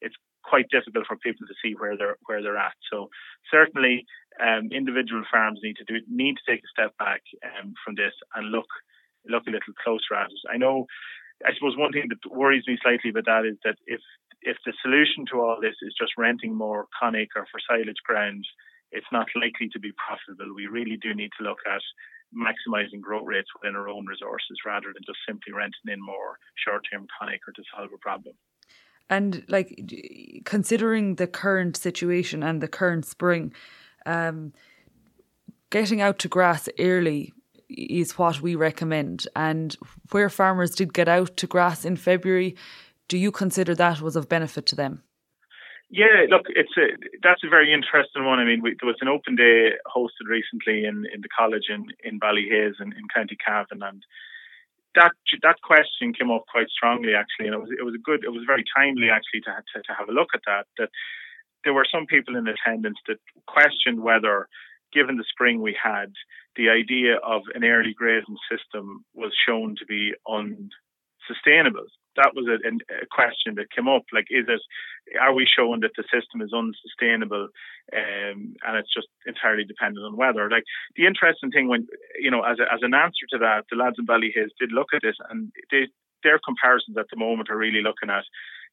it's 0.02 0.16
quite 0.44 0.68
difficult 0.70 1.06
for 1.08 1.18
people 1.18 1.46
to 1.48 1.54
see 1.64 1.74
where 1.78 1.98
they're 1.98 2.18
where 2.26 2.42
they're 2.42 2.58
at. 2.58 2.76
So 2.92 3.10
certainly, 3.50 4.06
um, 4.42 4.70
individual 4.72 5.24
farms 5.32 5.60
need 5.64 5.78
to 5.78 5.86
do 5.86 6.02
need 6.10 6.36
to 6.38 6.46
take 6.52 6.62
a 6.64 6.74
step 6.74 6.98
back 6.98 7.22
um, 7.46 7.74
from 7.84 7.96
this 7.96 8.14
and 8.36 8.52
look 8.52 8.68
look 9.28 9.46
a 9.48 9.52
little 9.52 9.74
closer 9.84 10.16
at 10.16 10.32
it. 10.32 10.52
I 10.52 10.58
know. 10.58 10.86
I 11.42 11.54
suppose 11.58 11.74
one 11.76 11.92
thing 11.92 12.06
that 12.10 12.22
worries 12.30 12.68
me 12.68 12.78
slightly 12.82 13.10
about 13.10 13.26
that 13.26 13.46
is 13.50 13.58
that 13.66 13.78
if 13.88 14.02
if 14.42 14.58
the 14.66 14.74
solution 14.82 15.26
to 15.30 15.42
all 15.42 15.58
this 15.62 15.78
is 15.82 15.94
just 15.98 16.18
renting 16.18 16.54
more 16.54 16.88
acre 17.02 17.46
for 17.50 17.60
silage 17.66 18.02
ground, 18.06 18.46
it's 18.92 19.10
not 19.12 19.28
likely 19.36 19.70
to 19.70 19.80
be 19.80 19.94
profitable. 19.98 20.54
We 20.54 20.68
really 20.68 20.98
do 20.98 21.14
need 21.14 21.32
to 21.38 21.44
look 21.44 21.60
at 21.66 21.82
maximizing 22.34 23.02
growth 23.02 23.28
rates 23.28 23.50
within 23.54 23.76
our 23.76 23.90
own 23.90 24.06
resources 24.06 24.58
rather 24.66 24.94
than 24.94 25.04
just 25.06 25.20
simply 25.28 25.54
renting 25.54 25.92
in 25.92 26.02
more 26.02 26.38
short-term 26.66 27.08
acre 27.28 27.52
to 27.56 27.64
solve 27.76 27.92
a 27.94 27.98
problem. 27.98 28.34
And 29.10 29.44
like 29.48 30.42
considering 30.46 31.16
the 31.16 31.28
current 31.28 31.76
situation 31.76 32.44
and 32.44 32.62
the 32.62 32.68
current 32.68 33.06
spring, 33.06 33.54
um, 34.06 34.54
getting 35.70 36.02
out 36.02 36.20
to 36.20 36.28
grass 36.28 36.70
early 36.80 37.34
is 37.70 38.18
what 38.18 38.42
we 38.42 38.56
recommend. 38.56 39.28
And 39.36 39.76
where 40.12 40.30
farmers 40.30 40.72
did 40.72 40.94
get 40.94 41.08
out 41.08 41.38
to 41.38 41.48
grass 41.48 41.86
in 41.86 41.98
February, 41.98 42.56
do 43.08 43.18
you 43.18 43.32
consider 43.32 43.76
that 43.76 44.02
was 44.02 44.16
of 44.16 44.30
benefit 44.30 44.66
to 44.68 44.76
them? 44.76 45.04
Yeah, 45.90 46.24
look, 46.30 46.46
it's 46.48 46.72
a 46.78 46.96
that's 47.22 47.44
a 47.44 47.50
very 47.50 47.74
interesting 47.74 48.24
one. 48.24 48.40
I 48.40 48.46
mean, 48.46 48.62
we, 48.62 48.78
there 48.80 48.88
was 48.88 49.02
an 49.02 49.10
open 49.10 49.36
day 49.36 49.72
hosted 49.94 50.30
recently 50.30 50.86
in, 50.86 51.06
in 51.14 51.20
the 51.20 51.28
college 51.38 51.66
in 51.68 51.88
in 52.06 52.18
Ballyhaise 52.18 52.80
in, 52.80 52.94
in 52.94 53.12
County 53.14 53.36
Cavan, 53.46 53.84
and 53.84 54.02
that 54.96 55.12
that 55.42 55.62
question 55.62 56.14
came 56.14 56.32
up 56.32 56.46
quite 56.52 56.70
strongly 56.70 57.14
actually, 57.14 57.48
and 57.48 57.56
it 57.56 57.62
was 57.62 57.70
it 57.78 57.84
was 57.84 57.96
a 57.96 58.04
good, 58.04 58.24
it 58.24 58.30
was 58.30 58.44
very 58.46 58.64
timely 58.76 59.10
actually 59.10 59.42
to 59.42 59.52
to, 59.74 59.82
to 59.84 59.94
have 59.98 60.10
a 60.10 60.14
look 60.14 60.30
at 60.34 60.42
that. 60.46 60.68
That 60.78 60.90
there 61.64 61.74
were 61.74 61.88
some 61.92 62.06
people 62.06 62.36
in 62.36 62.48
attendance 62.48 62.98
that 63.08 63.20
questioned 63.48 64.02
whether, 64.02 64.48
given 64.94 65.18
the 65.18 65.26
spring 65.30 65.62
we 65.62 65.78
had, 65.82 66.12
the 66.56 66.70
idea 66.70 67.18
of 67.18 67.44
an 67.54 67.64
early 67.64 67.94
grazing 67.94 68.38
system 68.50 69.06
was 69.14 69.32
shown 69.48 69.76
to 69.80 69.86
be 69.86 70.14
unsustainable 70.28 71.88
that 72.16 72.32
was 72.36 72.48
a, 72.48 72.58
a, 72.58 73.06
question 73.10 73.56
that 73.56 73.72
came 73.72 73.88
up. 73.88 74.04
Like, 74.14 74.28
is 74.30 74.46
it, 74.48 74.62
are 75.20 75.34
we 75.34 75.48
showing 75.48 75.82
that 75.82 75.92
the 75.96 76.04
system 76.12 76.42
is 76.42 76.54
unsustainable, 76.54 77.50
um, 77.94 78.56
and 78.64 78.78
it's 78.78 78.94
just 78.94 79.08
entirely 79.26 79.64
dependent 79.64 80.06
on 80.06 80.18
weather? 80.18 80.50
Like, 80.50 80.64
the 80.96 81.06
interesting 81.06 81.52
thing 81.52 81.68
when, 81.68 81.88
you 82.20 82.32
know, 82.32 82.44
as 82.44 82.60
a, 82.60 82.68
as 82.72 82.80
an 82.82 82.94
answer 82.94 83.26
to 83.32 83.38
that, 83.40 83.66
the 83.70 83.78
lads 83.78 83.98
in 84.00 84.06
Ballyhaise 84.06 84.56
did 84.60 84.72
look 84.72 84.94
at 84.94 85.02
this, 85.02 85.16
and 85.30 85.52
they, 85.72 85.88
their 86.24 86.40
comparisons 86.44 86.98
at 86.98 87.08
the 87.12 87.18
moment 87.18 87.50
are 87.50 87.58
really 87.58 87.82
looking 87.82 88.10
at 88.10 88.24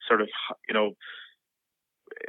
sort 0.06 0.20
of, 0.20 0.28
you 0.68 0.74
know, 0.74 0.92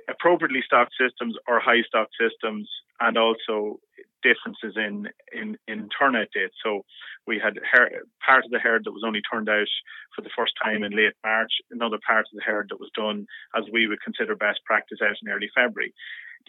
appropriately 0.10 0.62
stocked 0.66 0.94
systems 1.00 1.36
or 1.48 1.60
high 1.60 1.82
stock 1.88 2.10
systems, 2.20 2.70
and 3.00 3.18
also 3.18 3.80
differences 4.24 4.76
in 4.76 5.08
in 5.32 5.58
in 5.68 5.90
turnout 5.90 6.28
dates. 6.34 6.56
So 6.64 6.84
we 7.28 7.40
had 7.40 7.60
her, 7.72 7.90
part 8.26 8.46
of 8.46 8.52
the 8.52 8.60
herd 8.60 8.84
that 8.86 8.92
was 8.92 9.04
only 9.06 9.22
turned 9.22 9.50
out 9.50 9.72
for 10.16 10.22
the 10.22 10.34
first 10.36 10.54
time 10.62 10.84
in 10.84 10.96
late 10.96 11.16
March, 11.24 11.52
another 11.72 12.00
part 12.06 12.26
of 12.26 12.36
the 12.36 12.46
herd 12.46 12.68
that 12.70 12.80
was 12.80 12.92
done 12.96 13.26
as 13.56 13.64
we 13.72 13.88
would 13.88 14.02
consider 14.02 14.36
best 14.36 14.60
practice 14.66 15.00
out 15.04 15.18
in 15.22 15.30
early 15.30 15.50
February. 15.56 15.94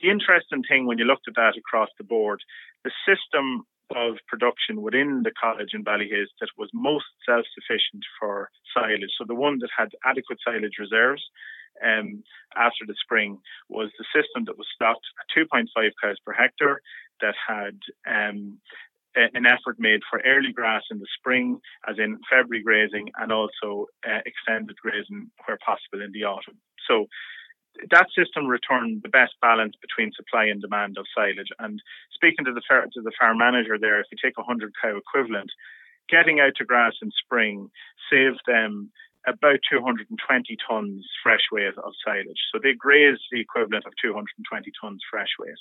The 0.02 0.11
interesting 0.11 0.62
thing 0.68 0.87
when 0.87 0.98
you 0.98 1.04
looked 1.04 1.28
at 1.28 1.35
that 1.37 1.59
across 1.59 1.88
the 1.98 2.04
board, 2.04 2.40
the 2.85 2.92
system 3.04 3.64
of 3.94 4.14
production 4.28 4.83
within 4.83 5.22
the 5.24 5.33
college 5.35 5.70
in 5.74 5.85
Ballyhaise 5.85 6.30
that 6.40 6.48
was 6.56 6.70
most 6.72 7.06
self-sufficient 7.26 8.04
for 8.18 8.48
silage. 8.72 9.11
So 9.18 9.24
the 9.26 9.35
one 9.35 9.59
that 9.61 9.70
had 9.76 9.90
adequate 10.06 10.38
silage 10.44 10.78
reserves 10.78 11.22
um, 11.84 12.22
after 12.56 12.84
the 12.86 12.94
spring 13.02 13.38
was 13.68 13.90
the 13.98 14.04
system 14.14 14.44
that 14.46 14.58
was 14.58 14.66
stocked 14.74 15.06
at 15.20 15.38
2.5 15.38 15.66
cows 16.02 16.16
per 16.24 16.32
hectare 16.32 16.80
that 17.20 17.34
had 17.46 17.78
um, 18.08 18.58
an 19.14 19.46
effort 19.46 19.76
made 19.78 20.00
for 20.08 20.20
early 20.24 20.52
grass 20.52 20.82
in 20.90 20.98
the 20.98 21.06
spring, 21.18 21.60
as 21.88 21.96
in 21.98 22.18
February 22.30 22.62
grazing, 22.62 23.10
and 23.18 23.32
also 23.32 23.86
uh, 24.06 24.20
extended 24.24 24.76
grazing 24.82 25.30
where 25.44 25.58
possible 25.64 26.02
in 26.04 26.12
the 26.12 26.24
autumn. 26.24 26.58
So 26.88 27.06
that 27.90 28.06
system 28.16 28.46
returned 28.46 29.02
the 29.02 29.08
best 29.08 29.34
balance 29.40 29.74
between 29.80 30.12
supply 30.14 30.46
and 30.46 30.60
demand 30.60 30.98
of 30.98 31.06
silage. 31.14 31.50
And 31.58 31.80
speaking 32.14 32.44
to 32.44 32.52
the 32.52 32.62
to 32.62 33.00
the 33.02 33.12
farm 33.18 33.38
manager 33.38 33.78
there, 33.78 34.00
if 34.00 34.06
you 34.10 34.18
take 34.22 34.38
a 34.38 34.42
hundred 34.42 34.72
cow 34.80 34.96
equivalent, 34.96 35.50
getting 36.08 36.40
out 36.40 36.54
to 36.56 36.64
grass 36.64 36.94
in 37.02 37.10
spring 37.24 37.70
saved 38.10 38.40
them 38.46 38.90
about 39.26 39.61
220 39.68 40.09
tons 40.68 41.06
fresh 41.22 41.44
weight 41.52 41.76
of 41.76 41.92
silage. 42.04 42.40
So 42.52 42.59
they 42.62 42.72
graze 42.72 43.18
the 43.30 43.40
equivalent 43.40 43.85
of 43.87 43.92
220 44.00 44.72
tons 44.80 45.02
fresh 45.11 45.30
weight. 45.38 45.61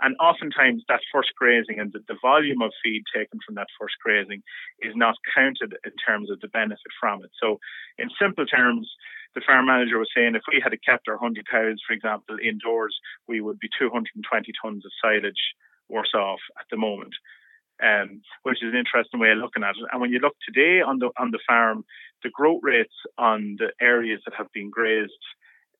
And 0.00 0.16
oftentimes 0.18 0.82
that 0.88 1.00
first 1.12 1.30
grazing 1.38 1.78
and 1.78 1.92
the, 1.92 2.00
the, 2.08 2.18
volume 2.20 2.62
of 2.62 2.72
feed 2.82 3.04
taken 3.14 3.38
from 3.46 3.54
that 3.54 3.68
first 3.78 3.94
grazing 4.02 4.42
is 4.80 4.92
not 4.96 5.14
counted 5.34 5.76
in 5.84 5.92
terms 6.04 6.30
of 6.30 6.40
the 6.40 6.48
benefit 6.48 6.92
from 6.98 7.22
it. 7.22 7.30
So 7.40 7.58
in 7.98 8.10
simple 8.20 8.44
terms, 8.44 8.90
the 9.34 9.42
farm 9.46 9.66
manager 9.66 9.98
was 9.98 10.10
saying 10.14 10.34
if 10.34 10.42
we 10.50 10.60
had 10.62 10.74
kept 10.84 11.06
our 11.08 11.14
100 11.14 11.46
cows, 11.48 11.78
for 11.86 11.92
example, 11.92 12.36
indoors, 12.42 12.98
we 13.28 13.40
would 13.40 13.60
be 13.60 13.68
220 13.78 14.52
tons 14.60 14.84
of 14.84 14.92
silage 15.02 15.54
worse 15.88 16.14
off 16.14 16.40
at 16.58 16.66
the 16.70 16.76
moment. 16.76 17.14
Um, 17.82 18.22
which 18.44 18.62
is 18.62 18.72
an 18.72 18.78
interesting 18.78 19.18
way 19.18 19.32
of 19.32 19.38
looking 19.38 19.64
at 19.64 19.70
it. 19.70 19.88
And 19.90 20.00
when 20.00 20.12
you 20.12 20.20
look 20.20 20.36
today 20.46 20.80
on 20.80 21.00
the 21.00 21.10
on 21.18 21.32
the 21.32 21.40
farm, 21.44 21.84
the 22.22 22.30
growth 22.30 22.60
rates 22.62 22.94
on 23.18 23.56
the 23.58 23.72
areas 23.80 24.20
that 24.24 24.34
have 24.38 24.46
been 24.52 24.70
grazed 24.70 25.12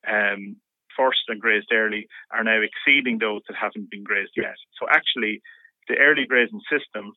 um, 0.05 0.57
first 0.95 1.23
and 1.27 1.41
grazed 1.41 1.71
early 1.71 2.07
are 2.31 2.43
now 2.43 2.59
exceeding 2.61 3.19
those 3.19 3.41
that 3.47 3.57
haven't 3.57 3.89
been 3.89 4.03
grazed 4.03 4.33
yet. 4.35 4.55
So 4.79 4.87
actually, 4.89 5.41
the 5.87 5.97
early 5.97 6.25
grazing 6.27 6.61
system 6.71 7.13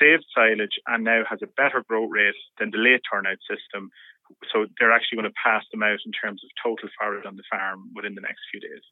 saved 0.00 0.24
silage 0.34 0.80
and 0.86 1.04
now 1.04 1.22
has 1.28 1.40
a 1.42 1.52
better 1.56 1.84
growth 1.86 2.10
rate 2.10 2.34
than 2.58 2.70
the 2.70 2.78
late 2.78 3.02
turnout 3.10 3.38
system, 3.48 3.90
so 4.52 4.66
they're 4.78 4.92
actually 4.92 5.16
going 5.16 5.30
to 5.30 5.42
pass 5.42 5.64
them 5.70 5.82
out 5.82 5.98
in 6.06 6.12
terms 6.12 6.42
of 6.42 6.50
total 6.62 6.88
forage 6.98 7.26
on 7.26 7.36
the 7.36 7.42
farm 7.50 7.90
within 7.94 8.14
the 8.14 8.22
next 8.22 8.40
few 8.50 8.60
days. 8.60 8.82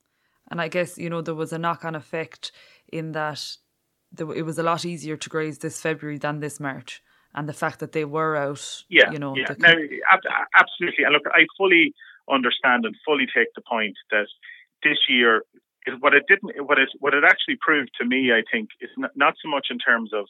And 0.50 0.60
I 0.60 0.68
guess 0.68 0.98
you 0.98 1.08
know 1.08 1.22
there 1.22 1.34
was 1.34 1.52
a 1.52 1.58
knock-on 1.58 1.94
effect 1.94 2.52
in 2.92 3.12
that 3.12 3.56
it 4.18 4.44
was 4.44 4.58
a 4.58 4.62
lot 4.62 4.84
easier 4.84 5.16
to 5.16 5.28
graze 5.28 5.58
this 5.58 5.80
February 5.80 6.18
than 6.18 6.40
this 6.40 6.60
March, 6.60 7.02
and 7.34 7.48
the 7.48 7.52
fact 7.52 7.80
that 7.80 7.92
they 7.92 8.04
were 8.04 8.36
out. 8.36 8.84
Yeah, 8.88 9.10
you 9.10 9.18
know. 9.18 9.36
Yeah. 9.36 9.54
Now, 9.58 9.74
absolutely. 10.58 11.04
And 11.04 11.12
look, 11.12 11.26
I 11.32 11.46
fully 11.56 11.94
understand 12.30 12.84
and 12.84 12.94
fully 13.04 13.26
take 13.26 13.48
the 13.54 13.62
point 13.62 13.96
that 14.10 14.26
this 14.82 14.98
year 15.08 15.42
what 15.98 16.14
it 16.14 16.24
didn't 16.28 16.52
what 16.64 16.78
it 16.78 16.88
what 17.00 17.14
it 17.14 17.24
actually 17.24 17.56
proved 17.60 17.90
to 17.98 18.06
me 18.06 18.30
I 18.32 18.42
think 18.52 18.68
is 18.80 18.90
not, 18.96 19.10
not 19.16 19.34
so 19.42 19.50
much 19.50 19.66
in 19.70 19.78
terms 19.78 20.10
of 20.12 20.26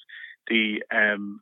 the 0.48 0.82
um 0.90 1.40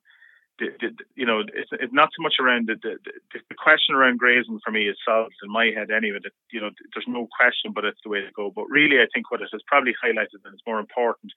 the, 0.59 0.69
the, 0.79 0.89
you 1.17 1.25
know, 1.25 1.41
it's, 1.41 1.73
it's 1.73 1.93
not 1.93 2.11
so 2.13 2.23
much 2.23 2.35
around 2.39 2.69
the, 2.69 2.77
the, 2.83 3.01
the 3.33 3.57
question 3.57 3.95
around 3.95 4.19
grazing 4.19 4.61
for 4.63 4.71
me 4.71 4.93
is 4.93 4.97
solved 5.09 5.33
in 5.43 5.51
my 5.51 5.73
head 5.75 5.91
anyway. 5.91 6.19
That 6.23 6.37
you 6.53 6.61
know, 6.61 6.69
there's 6.93 7.09
no 7.09 7.27
question, 7.33 7.73
but 7.73 7.87
it's 7.87 8.01
the 8.05 8.11
way 8.11 8.21
to 8.21 8.31
go. 8.37 8.53
But 8.55 8.69
really, 8.69 9.01
I 9.01 9.09
think 9.13 9.31
what 9.31 9.41
it 9.41 9.49
has 9.53 9.63
probably 9.67 9.97
highlighted 9.97 10.45
and 10.45 10.53
is 10.53 10.61
more 10.67 10.79
important 10.79 11.33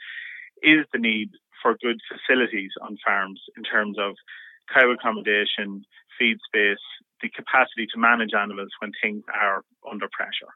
is 0.61 0.85
the 0.91 0.99
need 0.99 1.29
for 1.61 1.77
good 1.81 1.99
facilities 2.11 2.71
on 2.81 2.97
farms 3.05 3.41
in 3.57 3.63
terms 3.63 3.97
of 3.99 4.15
cow 4.73 4.91
accommodation, 4.91 5.83
feed 6.19 6.37
space, 6.45 6.83
the 7.21 7.29
capacity 7.29 7.87
to 7.93 7.99
manage 7.99 8.33
animals 8.33 8.69
when 8.79 8.91
things 9.01 9.23
are 9.33 9.63
under 9.89 10.07
pressure. 10.11 10.51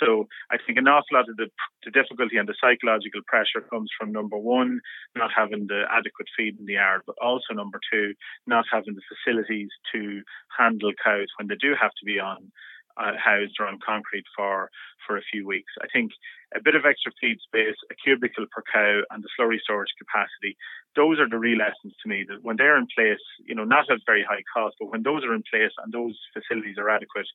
So 0.00 0.28
I 0.50 0.58
think 0.58 0.78
an 0.78 0.88
awful 0.88 1.16
lot 1.16 1.28
of 1.28 1.36
the, 1.36 1.48
the, 1.84 1.90
difficulty 1.90 2.36
and 2.36 2.48
the 2.48 2.54
psychological 2.60 3.22
pressure 3.26 3.64
comes 3.70 3.88
from 3.96 4.12
number 4.12 4.36
one, 4.36 4.80
not 5.16 5.30
having 5.34 5.66
the 5.68 5.84
adequate 5.90 6.28
feed 6.36 6.58
in 6.58 6.66
the 6.66 6.74
yard, 6.74 7.02
but 7.06 7.16
also 7.22 7.54
number 7.54 7.80
two, 7.90 8.12
not 8.46 8.66
having 8.70 8.94
the 8.94 9.08
facilities 9.08 9.70
to 9.94 10.20
handle 10.58 10.92
cows 11.02 11.28
when 11.38 11.48
they 11.48 11.56
do 11.56 11.72
have 11.80 11.92
to 11.92 12.04
be 12.04 12.20
on 12.20 12.52
uh, 12.96 13.12
housed 13.22 13.58
on 13.60 13.78
concrete 13.84 14.24
for 14.36 14.70
for 15.06 15.16
a 15.16 15.22
few 15.30 15.46
weeks. 15.46 15.72
I 15.80 15.86
think 15.92 16.12
a 16.54 16.60
bit 16.60 16.74
of 16.74 16.84
extra 16.84 17.12
feed 17.20 17.38
space, 17.40 17.76
a 17.90 17.94
cubicle 17.94 18.46
per 18.50 18.62
cow, 18.72 19.02
and 19.10 19.22
the 19.22 19.28
slurry 19.38 19.60
storage 19.60 19.92
capacity. 19.98 20.56
Those 20.94 21.18
are 21.20 21.28
the 21.28 21.38
real 21.38 21.58
lessons 21.58 21.94
to 22.02 22.08
me. 22.08 22.24
That 22.28 22.42
when 22.42 22.56
they're 22.56 22.78
in 22.78 22.88
place, 22.94 23.22
you 23.44 23.54
know, 23.54 23.64
not 23.64 23.90
at 23.90 24.00
very 24.06 24.24
high 24.28 24.42
cost, 24.52 24.76
but 24.80 24.90
when 24.90 25.02
those 25.02 25.24
are 25.24 25.34
in 25.34 25.44
place 25.50 25.72
and 25.82 25.92
those 25.92 26.18
facilities 26.32 26.78
are 26.78 26.90
adequate, 26.90 27.28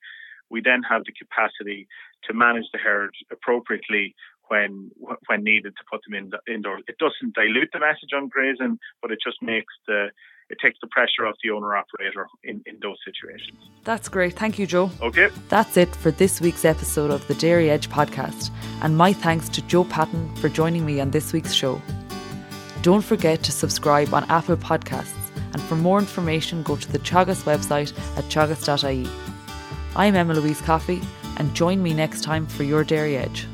we 0.50 0.62
then 0.62 0.84
have 0.84 1.04
the 1.06 1.14
capacity 1.14 1.88
to 2.26 2.34
manage 2.34 2.66
the 2.74 2.80
herd 2.80 3.16
appropriately 3.32 4.16
when 4.50 4.92
when 5.28 5.44
needed 5.44 5.74
to 5.78 5.84
put 5.90 6.02
them 6.04 6.14
in 6.14 6.30
the 6.30 6.54
indoors. 6.54 6.84
It 6.88 6.98
doesn't 6.98 7.36
dilute 7.36 7.70
the 7.72 7.80
message 7.80 8.12
on 8.14 8.28
grazing, 8.28 8.78
but 9.02 9.12
it 9.12 9.20
just 9.24 9.42
makes 9.42 9.74
the 9.88 10.12
it 10.52 10.60
takes 10.62 10.78
the 10.82 10.88
pressure 10.88 11.26
off 11.26 11.36
the 11.44 11.50
owner 11.50 11.76
operator 11.76 12.28
in, 12.44 12.62
in 12.66 12.78
those 12.82 12.98
situations. 13.06 13.58
That's 13.86 14.10
great. 14.10 14.34
Thank 14.34 14.60
you, 14.60 14.68
Joe. 14.68 14.92
Okay. 15.02 15.30
That's 15.50 15.78
it 15.78 15.96
for 15.96 16.12
this 16.12 16.42
week's 16.42 16.66
episode 16.66 17.10
of 17.10 17.26
the 17.28 17.36
Dairy 17.36 17.70
Edge 17.70 17.90
podcast. 17.90 18.52
And 18.82 18.98
my 18.98 19.14
thanks 19.14 19.48
to 19.50 19.62
Joe 19.64 19.86
Patton 19.86 20.36
for 20.36 20.50
joining 20.50 20.86
me 20.86 21.00
on 21.00 21.12
this 21.12 21.32
week's 21.32 21.54
show. 21.54 21.82
Don't 22.82 23.04
forget 23.04 23.42
to 23.44 23.52
subscribe 23.52 24.14
on 24.14 24.30
Apple 24.30 24.58
Podcasts. 24.58 25.16
And 25.54 25.62
for 25.62 25.76
more 25.76 26.00
information, 26.00 26.64
go 26.64 26.76
to 26.76 26.92
the 26.92 27.00
Teagasc 27.00 27.44
website 27.44 27.98
at 28.18 28.26
teagasc.ie. 28.26 29.10
I'm 29.96 30.16
Emma 30.16 30.34
Louise 30.34 30.62
Coffey, 30.62 31.02
and 31.38 31.54
join 31.54 31.82
me 31.84 31.94
next 31.94 32.24
time 32.24 32.46
for 32.48 32.64
your 32.64 32.84
Dairy 32.84 33.18
Edge. 33.18 33.48